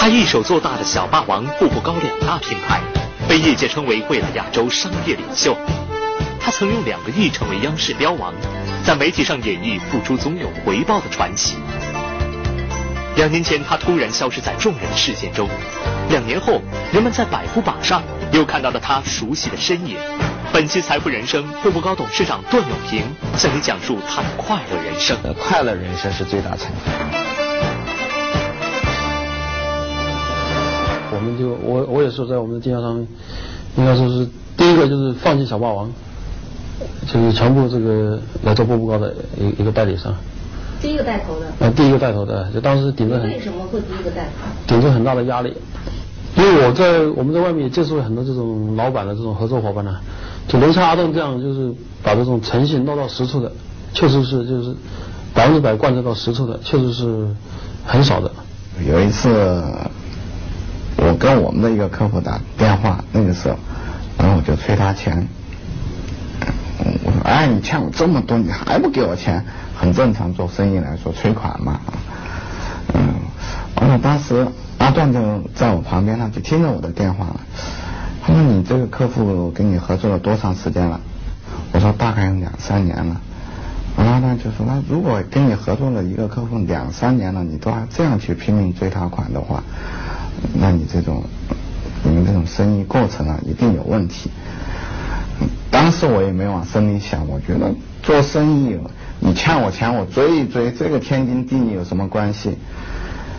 [0.00, 2.80] 他一手做大的小霸王、步步高两大品牌，
[3.28, 5.54] 被业界称为未来亚洲商业领袖。
[6.40, 8.32] 他曾用两个亿成为央视标王，
[8.82, 11.56] 在媒体上演绎付出总有回报的传奇。
[13.16, 15.46] 两年前，他突然消失在众人视线中。
[16.08, 16.62] 两年后，
[16.94, 19.98] 人们在百富榜上又看到了他熟悉的身影。
[20.50, 23.04] 本期财富人生，步步高董事长段永平
[23.36, 25.18] 向你讲述他的快乐人生。
[25.34, 27.29] 快乐人生是最大成就。
[31.30, 32.98] 们就我我也是在我们的经销商，
[33.76, 35.90] 应该说是第一个就是放弃小霸王，
[37.06, 40.14] 就是全部这个来做步步高的一一个代理商。
[40.80, 41.46] 第一个带头的。
[41.58, 43.28] 呃，第一个带头的，就当时顶着很。
[43.28, 44.30] 为什么会第一个带头？
[44.66, 45.54] 顶着很大的压力，
[46.36, 49.98] 因为我在我们在外面也接触了很多这种老板的这种合作伙伴呢，
[50.48, 51.70] 就雷叉阿栋这样，就是
[52.02, 53.52] 把这种诚信落到实处的，
[53.92, 54.74] 确实是就是
[55.34, 57.26] 百分之百贯彻到实处的，确实是
[57.84, 58.30] 很少的。
[58.88, 59.90] 有一次，我
[61.20, 63.56] 跟我们的一个客户打电话，那个时候，
[64.18, 65.28] 然后我就催他钱，
[67.04, 69.44] 我说：“哎，你欠我这么多，你还不给我钱？”
[69.76, 71.80] 很正常，做生意来说催款嘛，
[72.94, 73.14] 嗯，
[73.76, 74.46] 完了当时
[74.78, 77.40] 阿段就在我旁边，他就听着我的电话了。
[78.22, 81.00] 他说：“你这个客户跟你合作了多长时间了？”
[81.72, 83.20] 我说：“大概有两三年了。”
[83.96, 89.62] 完了阿段就说：“那如果跟你合作了一个客户两三年了，你都还这样去拼命追他款的话，
[90.54, 91.22] 那你这种
[92.02, 94.30] 你们这种生意过程啊，一定有问题。”
[95.70, 97.72] 当时我也没往深里想，我觉得
[98.02, 98.78] 做生意。
[99.20, 102.56] 你欠我钱，我追一追，这个天经地义有什么关系？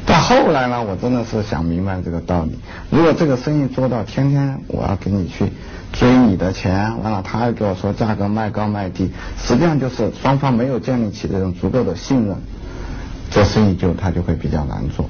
[0.06, 2.58] 到后来呢，我真的是想明白这个道理。
[2.90, 5.52] 如果这个生意做到天天我要给你去
[5.92, 12.36] 追你的钱，完了他还给我说价格卖高卖低，实际上就是双方没有建立起这种足够的信任，
[13.30, 15.10] 做生意就他就会比较难做。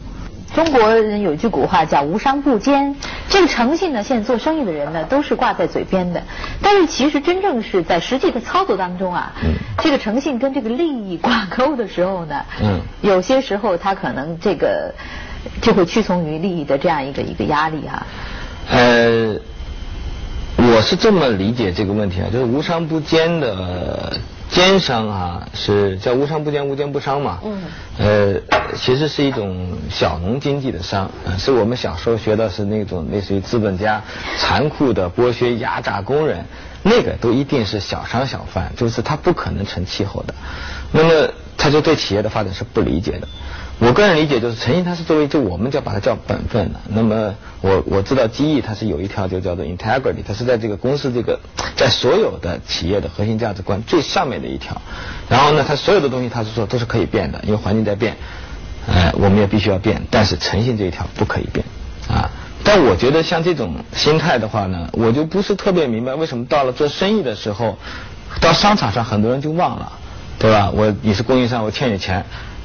[0.54, 2.96] 中国人有一句古话叫“无商不奸”，
[3.30, 6.22] 这个诚信呢，现在做生意的人呢都是挂在嘴边的，
[6.62, 9.32] 但是其实真正是在实际的操作当中啊，
[9.78, 12.46] 这个诚信跟这个利益挂钩的时候呢，
[13.02, 14.94] 有些时候他可能这个
[15.62, 18.06] 就会屈从于利益的这样一个一个压力哈。
[18.70, 19.36] 呃，
[20.58, 24.18] 我是这么理解这个问题啊，就是“无商不奸”的。
[24.52, 27.40] 奸商啊，是叫无商不奸，无奸不商嘛。
[27.44, 27.64] 嗯。
[27.98, 28.42] 呃，
[28.76, 34.02] 其实是一种小农经济的商，是我们小时候学的是那种类似于资本家
[34.38, 36.46] 残酷的剥削压榨工人，
[36.84, 40.34] 那个都一定是小商小贩，就是他不可能成气候的。
[40.92, 43.28] 那么他就对企业的发展是不理解的。
[43.82, 46.80] 我个人理解就是诚信，它是作为就我们叫把它叫本分的。
[46.88, 51.40] 那么我我知道机翼它是有一条就叫做 integrity，它是在这个公司这个
[51.76, 54.80] 在所有的企业的核心价值观最上面的一条。
[55.28, 58.16] 然后呢，它所有的东西它是说都是可以变的，因为环境在变，
[58.88, 60.00] 哎，我们也必须要变。
[60.12, 61.66] 但是诚信这一条不可以变
[62.08, 62.30] 啊。
[62.64, 67.80] 但我觉得像这种心态的话呢，我就不是特别明白为什么到了做生意的时候，
[68.40, 69.92] 到商场上很多人就忘了，
[70.38, 70.70] 对吧？
[70.70, 72.24] 我你是供应商，我欠你钱。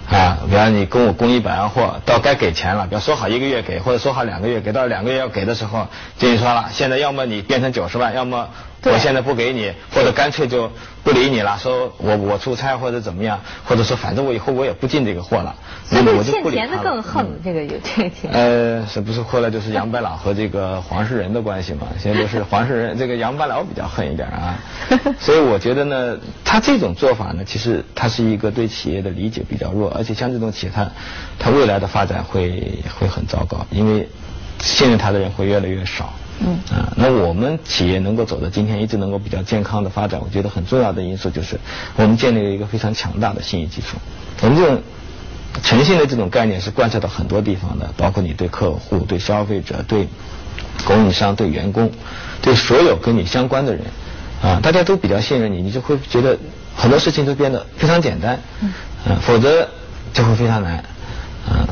[0.08, 8.48] 啊，比方你跟我供一百万货，到该给钱了，比方说好一个月给，或者说好两个月给，到两个月要给的时候，经理说了，现在要么你变成九十万，要么
[8.92, 10.70] 我现在不给你，或者干脆就
[11.02, 15.54] 不理你了，说我我出差或者怎么样，或者说反正我以后我也不进这个货了，
[15.90, 16.68] 那么我就不理他了。
[16.68, 18.30] 欠钱的更横，这个有这个钱。
[18.32, 21.88] 呃，是不是后来就是杨白劳和这个黄世仁的关系嘛？
[21.98, 24.58] 现在就是黄世仁，这个杨白劳比较恨一点啊。
[25.18, 30.88] 所以我觉得呢，他这种做法呢，其实他是一个对企业的理解比较弱，而且像这种企业，他
[31.38, 34.08] 他未来的发展会会很糟糕，因为
[34.60, 36.12] 信任他的人会越来越少。
[36.38, 41.58] 嗯啊，那我们企业能够走到今天，一直能够比较健康的发展，我觉得很重要的因素就是
[41.96, 43.96] 我们建立了一个非常强大的信誉基础。
[44.42, 44.82] 我们这种
[45.62, 50.08] 诚信的这种概念是贯彻到很多地方的，包括你对客户、对消费者、对
[50.84, 51.90] 供应商、对员工、
[52.42, 53.82] 对所有跟你相关的人
[54.42, 56.38] 啊，大家都比较信任你，你就会觉得
[56.76, 58.38] 很多事情都变得非常简单。
[58.60, 58.70] 嗯，
[59.22, 59.66] 否则
[60.12, 60.84] 就会非常难。
[61.48, 61.64] 啊，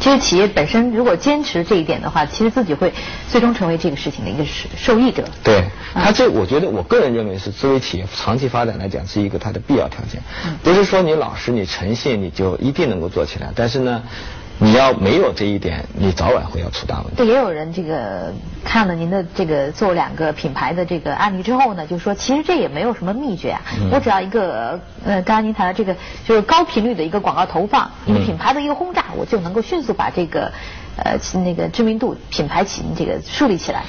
[0.00, 2.92] 其实企业本身如果坚持这一点的话，其实自己会
[3.28, 5.24] 最终成为这个事情的一个受受益者。
[5.44, 10.22] 对，他这我觉得我个人认为是作为企业长期发展来讲是一个它的必要条件，
[10.62, 14.02] 不是说你老实你诚信你就一定能够做起来，但是呢。
[14.62, 17.16] 你要没有这一点，你早晚会要出大问题。
[17.16, 18.30] 对，也有人这个
[18.62, 25.96] 看了您的这个做两个品牌的这个案例之后呢，就说其实这也没有什么秘诀啊，我只要一个呃，刚刚您谈到这个
[26.26, 30.52] 就是高频率的一个广告投放，一个品牌的一个轰炸，我就能够迅速把这个
[30.96, 33.82] 呃那个知名度、品牌起这个树立起来。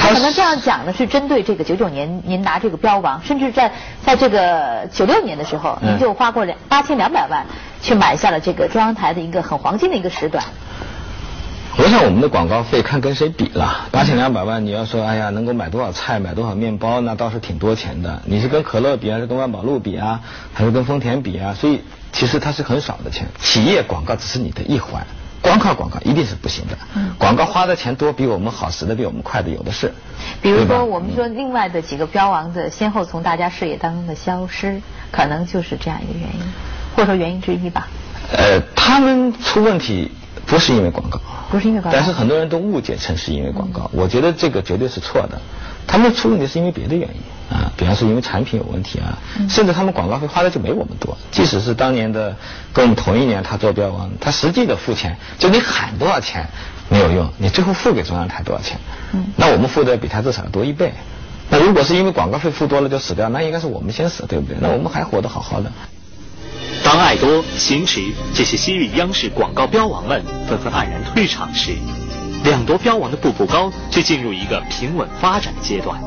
[0.00, 3.70] 他可能这样讲呢，是针对这个九九年您拿这个标王，甚至在
[4.02, 7.44] 在这个九六年的时候，您就花过两八千两百万
[7.82, 10.42] 去买下了这个中央台的一个很黄金的一个时段。
[11.76, 18.22] 我想我们的广告费看跟谁比了，八千两百万，你要说哎呀能够买多少菜买多少面包，那倒是挺多钱的。
[18.24, 20.20] 你是跟可乐比还是跟万宝路比啊，
[20.52, 21.54] 还是跟丰田比啊？
[21.54, 23.28] 所以其实它是很少的钱。
[23.38, 25.06] 企业广告只是你的一环。
[25.42, 26.76] 光靠广告一定是不行的，
[27.18, 29.92] 广告花的钱多，比我们好，死的比我们快的有的是。
[30.42, 34.80] 比如说，我们说另外的几个标王的先后从大家视野当中的消失，
[35.10, 36.40] 可能就是这样一个原因，
[36.94, 37.88] 或者说原因之一吧。
[38.32, 40.10] 呃，他们出问题
[40.46, 41.18] 不是因为广告，
[41.50, 45.40] 不是因为广告，但是很多人都误解成是因为广告，我觉得这个绝对是错的。
[45.86, 47.20] 他们出问题是因为别的原因。
[47.50, 51.18] 啊，比方说因为产品有问题啊，甚至他们广告费花的就没我们多。
[51.32, 52.36] 即使是当年的
[52.72, 56.48] 跟我们同一年他做标王，他实际的付钱，就你喊多少钱
[56.88, 58.78] 没有用，你最后付给中央台多少钱？
[59.12, 60.92] 嗯，那我们付的比他至少要多一倍。
[61.50, 64.56] 那如果是因为广告费付多了就死掉，那应该是我们先死，对不对？
[64.60, 65.72] 那我们还活得好好的。
[66.84, 68.00] 当爱多、行驰
[68.32, 71.72] 这些昔日央视广告标王们纷纷黯然退场时，
[72.44, 76.00] 两夺标王的步步高却进入一个平稳发展的阶段。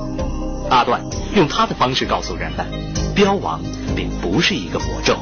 [0.74, 1.00] 阿段
[1.36, 2.66] 用他的方式告诉人们，
[3.14, 3.62] 标王
[3.96, 5.16] 并不是一个魔咒。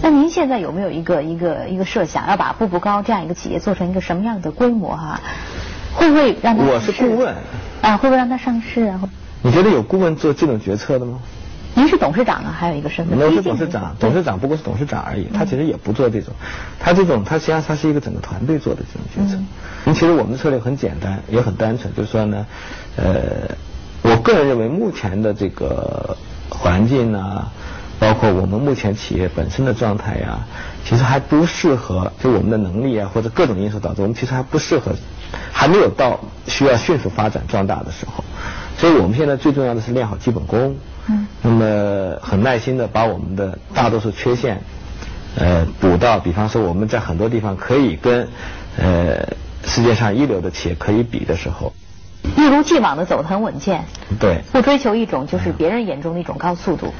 [0.00, 5.20] 那您现在有没有一个一个一个设想，要把步步高这样一个企业做成一个什么样的规模哈？
[5.94, 7.34] 会不会让他我是顾问
[7.82, 7.98] 啊？
[7.98, 8.98] 会不会让他上市啊？
[9.42, 11.18] 你觉得有顾问做这种决策的吗？
[11.84, 13.18] 您是董事长啊，还有一个身份。
[13.18, 16.32] 我是董事长，董事长不过是董事长而已，他其实也不做这种，
[16.80, 19.38] 他这种他实际上他是一个整个团队做的这种决策。
[19.84, 19.92] 嗯。
[19.92, 22.46] 其实我们的策略很简单，也很单纯，就是说呢，
[22.96, 23.14] 呃，
[24.00, 26.16] 我个人认为目前的这个
[26.48, 27.52] 环境啊，
[27.98, 30.38] 包括我们目前企业本身的状态呀，
[30.86, 34.92] 其实还不适合，就我们的能力啊或者各种因素导致，我们其实还不适合，
[35.52, 38.24] 还没有到需要迅速发展壮大的时候。
[38.78, 40.76] 所以我们现在最重要的是练好基本功。
[41.06, 44.62] 嗯，那么很耐心的把我们的大多数缺陷，
[45.36, 48.28] 呃，补到，比方说我们在很多地方可以跟
[48.78, 49.28] 呃
[49.64, 51.72] 世界上一流的企业可以比的时候，
[52.36, 53.84] 一如既往的走得很稳健，
[54.18, 56.94] 对，不追求一种就是别人眼中的一种高速度。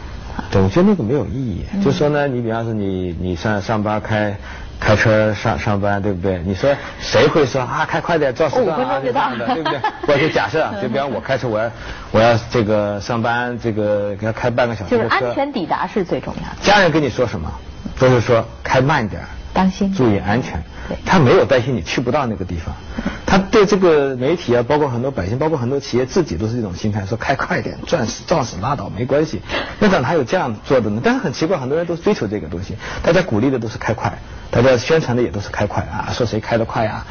[0.51, 1.65] 对，我觉得那个没有意义。
[1.83, 4.37] 就说呢，你比方说你你上上班开。
[4.81, 6.43] 开车上上班，对不对？
[6.45, 9.81] 你说谁会说啊，开快点，撞死撞啊，这样的，对不对？
[10.07, 11.71] 我就假设，就比方我开车，我要
[12.11, 14.91] 我要这个上班，这个给他开半个小时。
[14.91, 16.57] 就是安全抵达是最重要的。
[16.63, 17.51] 家人跟你说什么，
[17.99, 19.23] 都是说开慢点，
[19.55, 20.63] 当心，注意安全。
[21.07, 22.75] 他没有担心你去不到那个地方。
[23.25, 29.41] 他对这个媒体啊，包括很多百姓，包括很多企业自己都是这种心态，说开快点，撞死撞死拉倒，没关系。
[29.81, 31.01] 那怎么还有这样做的呢？
[31.03, 34.19] 但是很奇怪，很多人都追求这个东西，大家鼓励的都是开快，
[34.51, 37.07] 大家宣传的也都是开快啊，说谁开得快啊。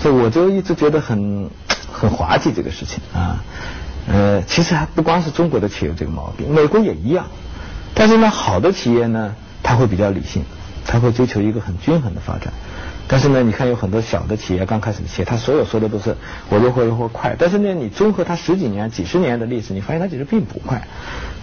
[0.00, 1.50] 所以我就一直觉得很
[1.92, 3.44] 很滑稽这个事情啊。
[4.10, 7.26] 呃，其实还不光是中国的企业有这个毛病，美国也一样。
[7.94, 10.44] 但是呢，好的企业呢，他会比较理性，
[10.88, 12.52] 他会追求一个很均衡的发展。
[13.10, 16.14] 但是呢，你看有很多小的企业，刚开始的企业，他所有说的都是
[16.50, 17.34] 我如何如何快。
[17.38, 20.82] 但是呢，你综合他十几年、几十年的历史，你发现他其实并不快。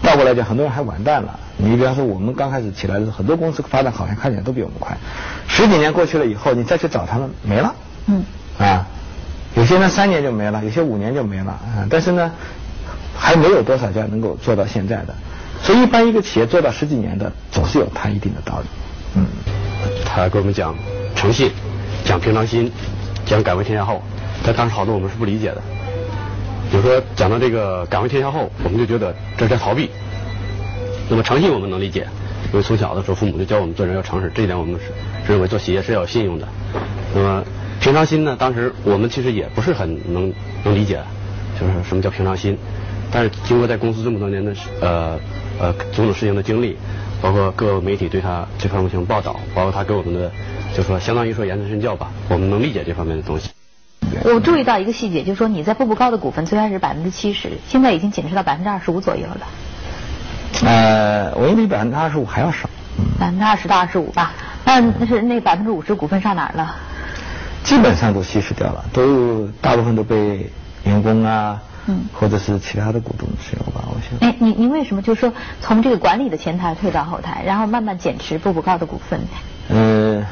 [0.00, 1.40] 倒过来讲，很多人还完蛋了。
[1.56, 4.96] 你比方说，我们刚开始起来的时候，很多公司发展好像看起来都比我们快。
[5.48, 7.74] 十几年过去了以后，你再去找他们，没了。
[8.06, 8.22] 嗯。
[8.58, 8.86] 啊，
[9.56, 11.50] 有些呢三年就没了，有些五年就没了。
[11.50, 12.30] 啊，但是呢，
[13.16, 15.14] 还没有多少家能够做到现在的。
[15.62, 18.66] 所以，一般一个企业做到十几年的，总是有它一定的道理。
[20.04, 20.74] 他跟我们讲。
[21.16, 21.50] 诚信，
[22.04, 22.70] 讲平常心，
[23.24, 24.02] 讲敢为天下后，
[24.44, 25.62] 但当时好多我们是不理解的。
[26.70, 29.88] 比如说讲到这个敢为天下后，我们就觉得这是在逃避。
[31.08, 32.06] 那么诚信我们能理解，
[32.52, 34.92] 因为从小的时候父母就教我们做人要诚实，这一点我们是
[35.32, 36.46] 认为做企业是要有信用的。
[37.14, 37.42] 那么
[37.80, 38.36] 平常心呢？
[38.38, 40.30] 当时我们其实也不是很能
[40.64, 41.00] 能理解，
[41.58, 42.58] 就是什么叫平常心。
[43.10, 44.52] 但是经过在公司这么多年的
[44.82, 45.18] 呃
[45.58, 46.76] 呃种种事情的经历，
[47.20, 50.30] 包括各个媒体对他这方面进行报道，包括他给我们的。
[50.74, 53.48] 就说相当于说言传身教吧，我们能理解这方面的东西。
[54.24, 59.40] 我注意到一个细节，就是说你在步步高的股份最开始百分之七十，现在已经减持到百分之二十五左右了。
[60.64, 62.68] 呃，我应该比百分之二十五还要少。
[63.18, 64.34] 百分之二十到二十五吧，
[64.66, 66.76] 那那是那百分之五十股份上哪儿了？
[67.62, 70.50] 基本上都稀释掉了，都大部分都被
[70.84, 74.18] 员工啊，嗯，或者是其他的股东持有吧，我想。
[74.28, 79.20] 哎，你您为什么就是说从这个管理的前台退到后台，然后慢慢减持步步高的股份？
[79.68, 80.26] 呃，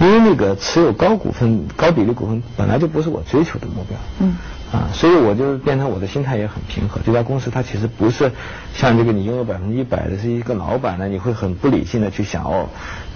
[0.00, 3.96] 因为那个持有高股份、高比例股份本来就不是我追求的目标。
[4.20, 4.36] 嗯。
[4.72, 6.98] 啊，所以我就变成我的心态也很平和。
[7.04, 8.32] 这家公司它其实不是
[8.74, 12.68] 像这个你拥有百分之一百的是一个老板呢，你会很不理性的去想哦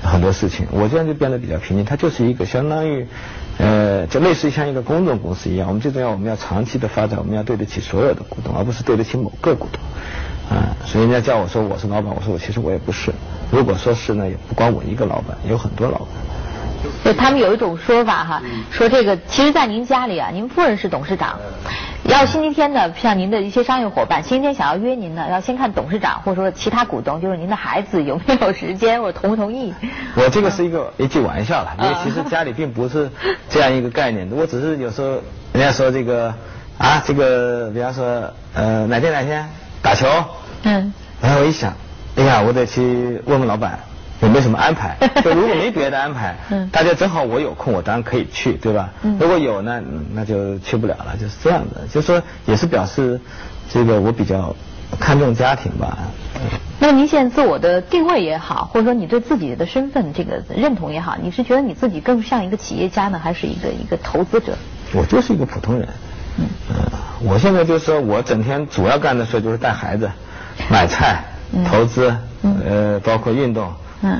[0.02, 0.66] 很多事情。
[0.70, 1.86] 我这样就变得比较平静。
[1.86, 3.07] 它就是一个相当于
[3.57, 5.68] 呃，就类似于像一个公众公司一样。
[5.68, 9.80] 我们最重要，我们要长期的发展，我们要对得起所有的股东，而不是对得起某个股东。
[10.54, 13.12] 啊，所以人家叫我说我是老板，我说我其实我也不是。
[13.50, 16.09] 如果说是呢，也不光我一个老板，有很多老板。
[17.05, 21.39] 就他们有一种说法哈，说这个其实，在您家里啊，您夫人是董事长。
[22.05, 29.74] 要星期天呢，像您的一些商业伙伴，星期天想要约您呢，要先看董事长或者说其他股东，就是您的孩子有没有时间或者同不同意。
[30.14, 33.11] 我这个是一个一句玩笑了，因为其实家里并不是
[33.49, 34.29] 这样一个概念。
[34.31, 35.20] 我只是有时候
[35.53, 36.33] 人家说这个
[36.79, 39.49] 啊，这个比方说呃哪天哪天
[39.83, 40.07] 打球，
[40.62, 41.74] 嗯，然后我一想，
[42.14, 43.81] 哎呀，我得去问问老板。
[44.21, 44.97] 有没什么安排？
[45.23, 46.37] 就如果没别的安排，
[46.73, 48.91] 大家正好我有空，我当然可以去，对吧？
[49.19, 49.81] 如果有呢，
[50.12, 51.87] 那就去不了了，就是这样的。
[51.93, 53.21] 就是说，也是表示
[53.71, 54.55] 这个我比较
[54.99, 55.99] 看重家庭吧。
[56.79, 64.53] 那您现在自我的定位也好，或者说你对自己的身份这个认同也好，你是觉得你自己更像一个企业家呢，还是一个一个投资者？
[64.93, 65.89] 我就是一个普通人。
[66.39, 66.45] 嗯。
[67.23, 70.11] 我现在就是说我整天主要干的事就是带孩子、
[70.71, 71.25] 买菜、
[71.67, 73.73] 投资，呃，包括运动。
[74.03, 74.18] 嗯，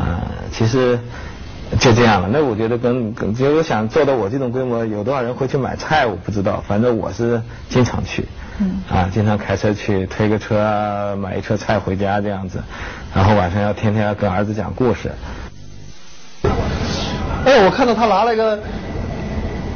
[0.53, 0.99] 其实
[1.79, 2.29] 就这样了。
[2.33, 6.63] 那我觉得跟跟，如果想做到我这种规模，有多少人会去买菜，我不知道。
[6.67, 8.25] 反正我是经常去，
[8.59, 12.63] 嗯，啊，经常开车去，推个车买一车菜回家这样子。
[13.15, 15.11] 然后晚上要天天要跟儿子讲故事。
[17.45, 18.59] 哎，我看到他拿了一个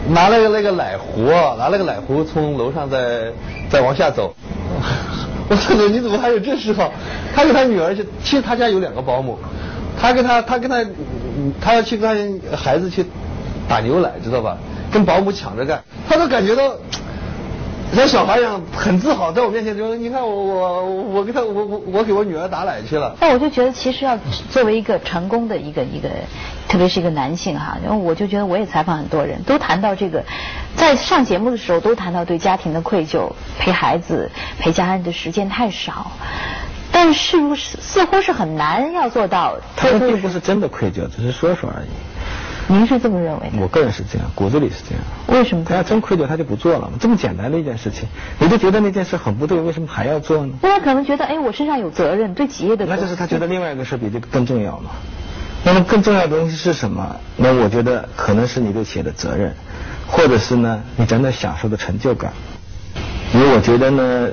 [0.08, 1.26] 拿了一个那个奶壶，
[1.58, 3.30] 拿了个奶壶从楼上再
[3.68, 4.34] 再往下走。
[5.48, 6.92] 我说你怎么还有这嗜好？
[7.34, 9.38] 他跟他女儿去，其实他家有两个保姆。
[10.00, 10.84] 他跟他，他跟他，
[11.60, 13.04] 他要去跟孩子去
[13.68, 14.56] 打牛奶，知道吧？
[14.90, 16.72] 跟保姆抢着干，他都感觉到
[17.94, 24.18] 像小孩一样很自豪，在我面前就说：“你看我我我给他我我我给我女儿打奶去了。”那我就觉得，其实要
[24.50, 26.08] 作为一个成功的一个一个，
[26.68, 30.24] 特别是一个男性哈，然后我就觉得我也采访很多人都谈到这个，
[30.76, 36.10] 在上节目的时候都谈到对家庭的愧疚，陪孩子陪家人的时间太少。
[36.92, 39.56] 但是不是似乎是很难要做到？
[39.76, 41.88] 他并不是真的愧疚，只是说说而已。
[42.72, 43.58] 您是这么认为的？
[43.60, 45.02] 我个人是这样，骨子里是这样。
[45.26, 45.64] 为什么？
[45.64, 46.90] 他要真愧疚，他就不做了嘛。
[47.00, 50.52] 这么简单的一件事情，你就觉得那件事很不对，为什么还要做呢？
[50.62, 52.86] 他可能觉得，哎，我身上有责任，对企业的。
[52.86, 54.90] 那就是他觉得另外一个事比这个更重要嘛。
[55.64, 57.16] 那么更重要的东西是什么？
[57.36, 59.54] 那我觉得可能是你对企业的责任，
[60.06, 62.32] 或者是呢，你真的享受的成就感。
[63.34, 64.28] 因为我觉得呢。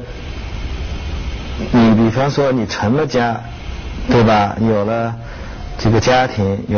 [1.71, 3.39] 你比方说，你成了家，
[4.09, 4.55] 对吧？
[4.59, 5.15] 有了
[5.77, 6.75] 这个家庭，有。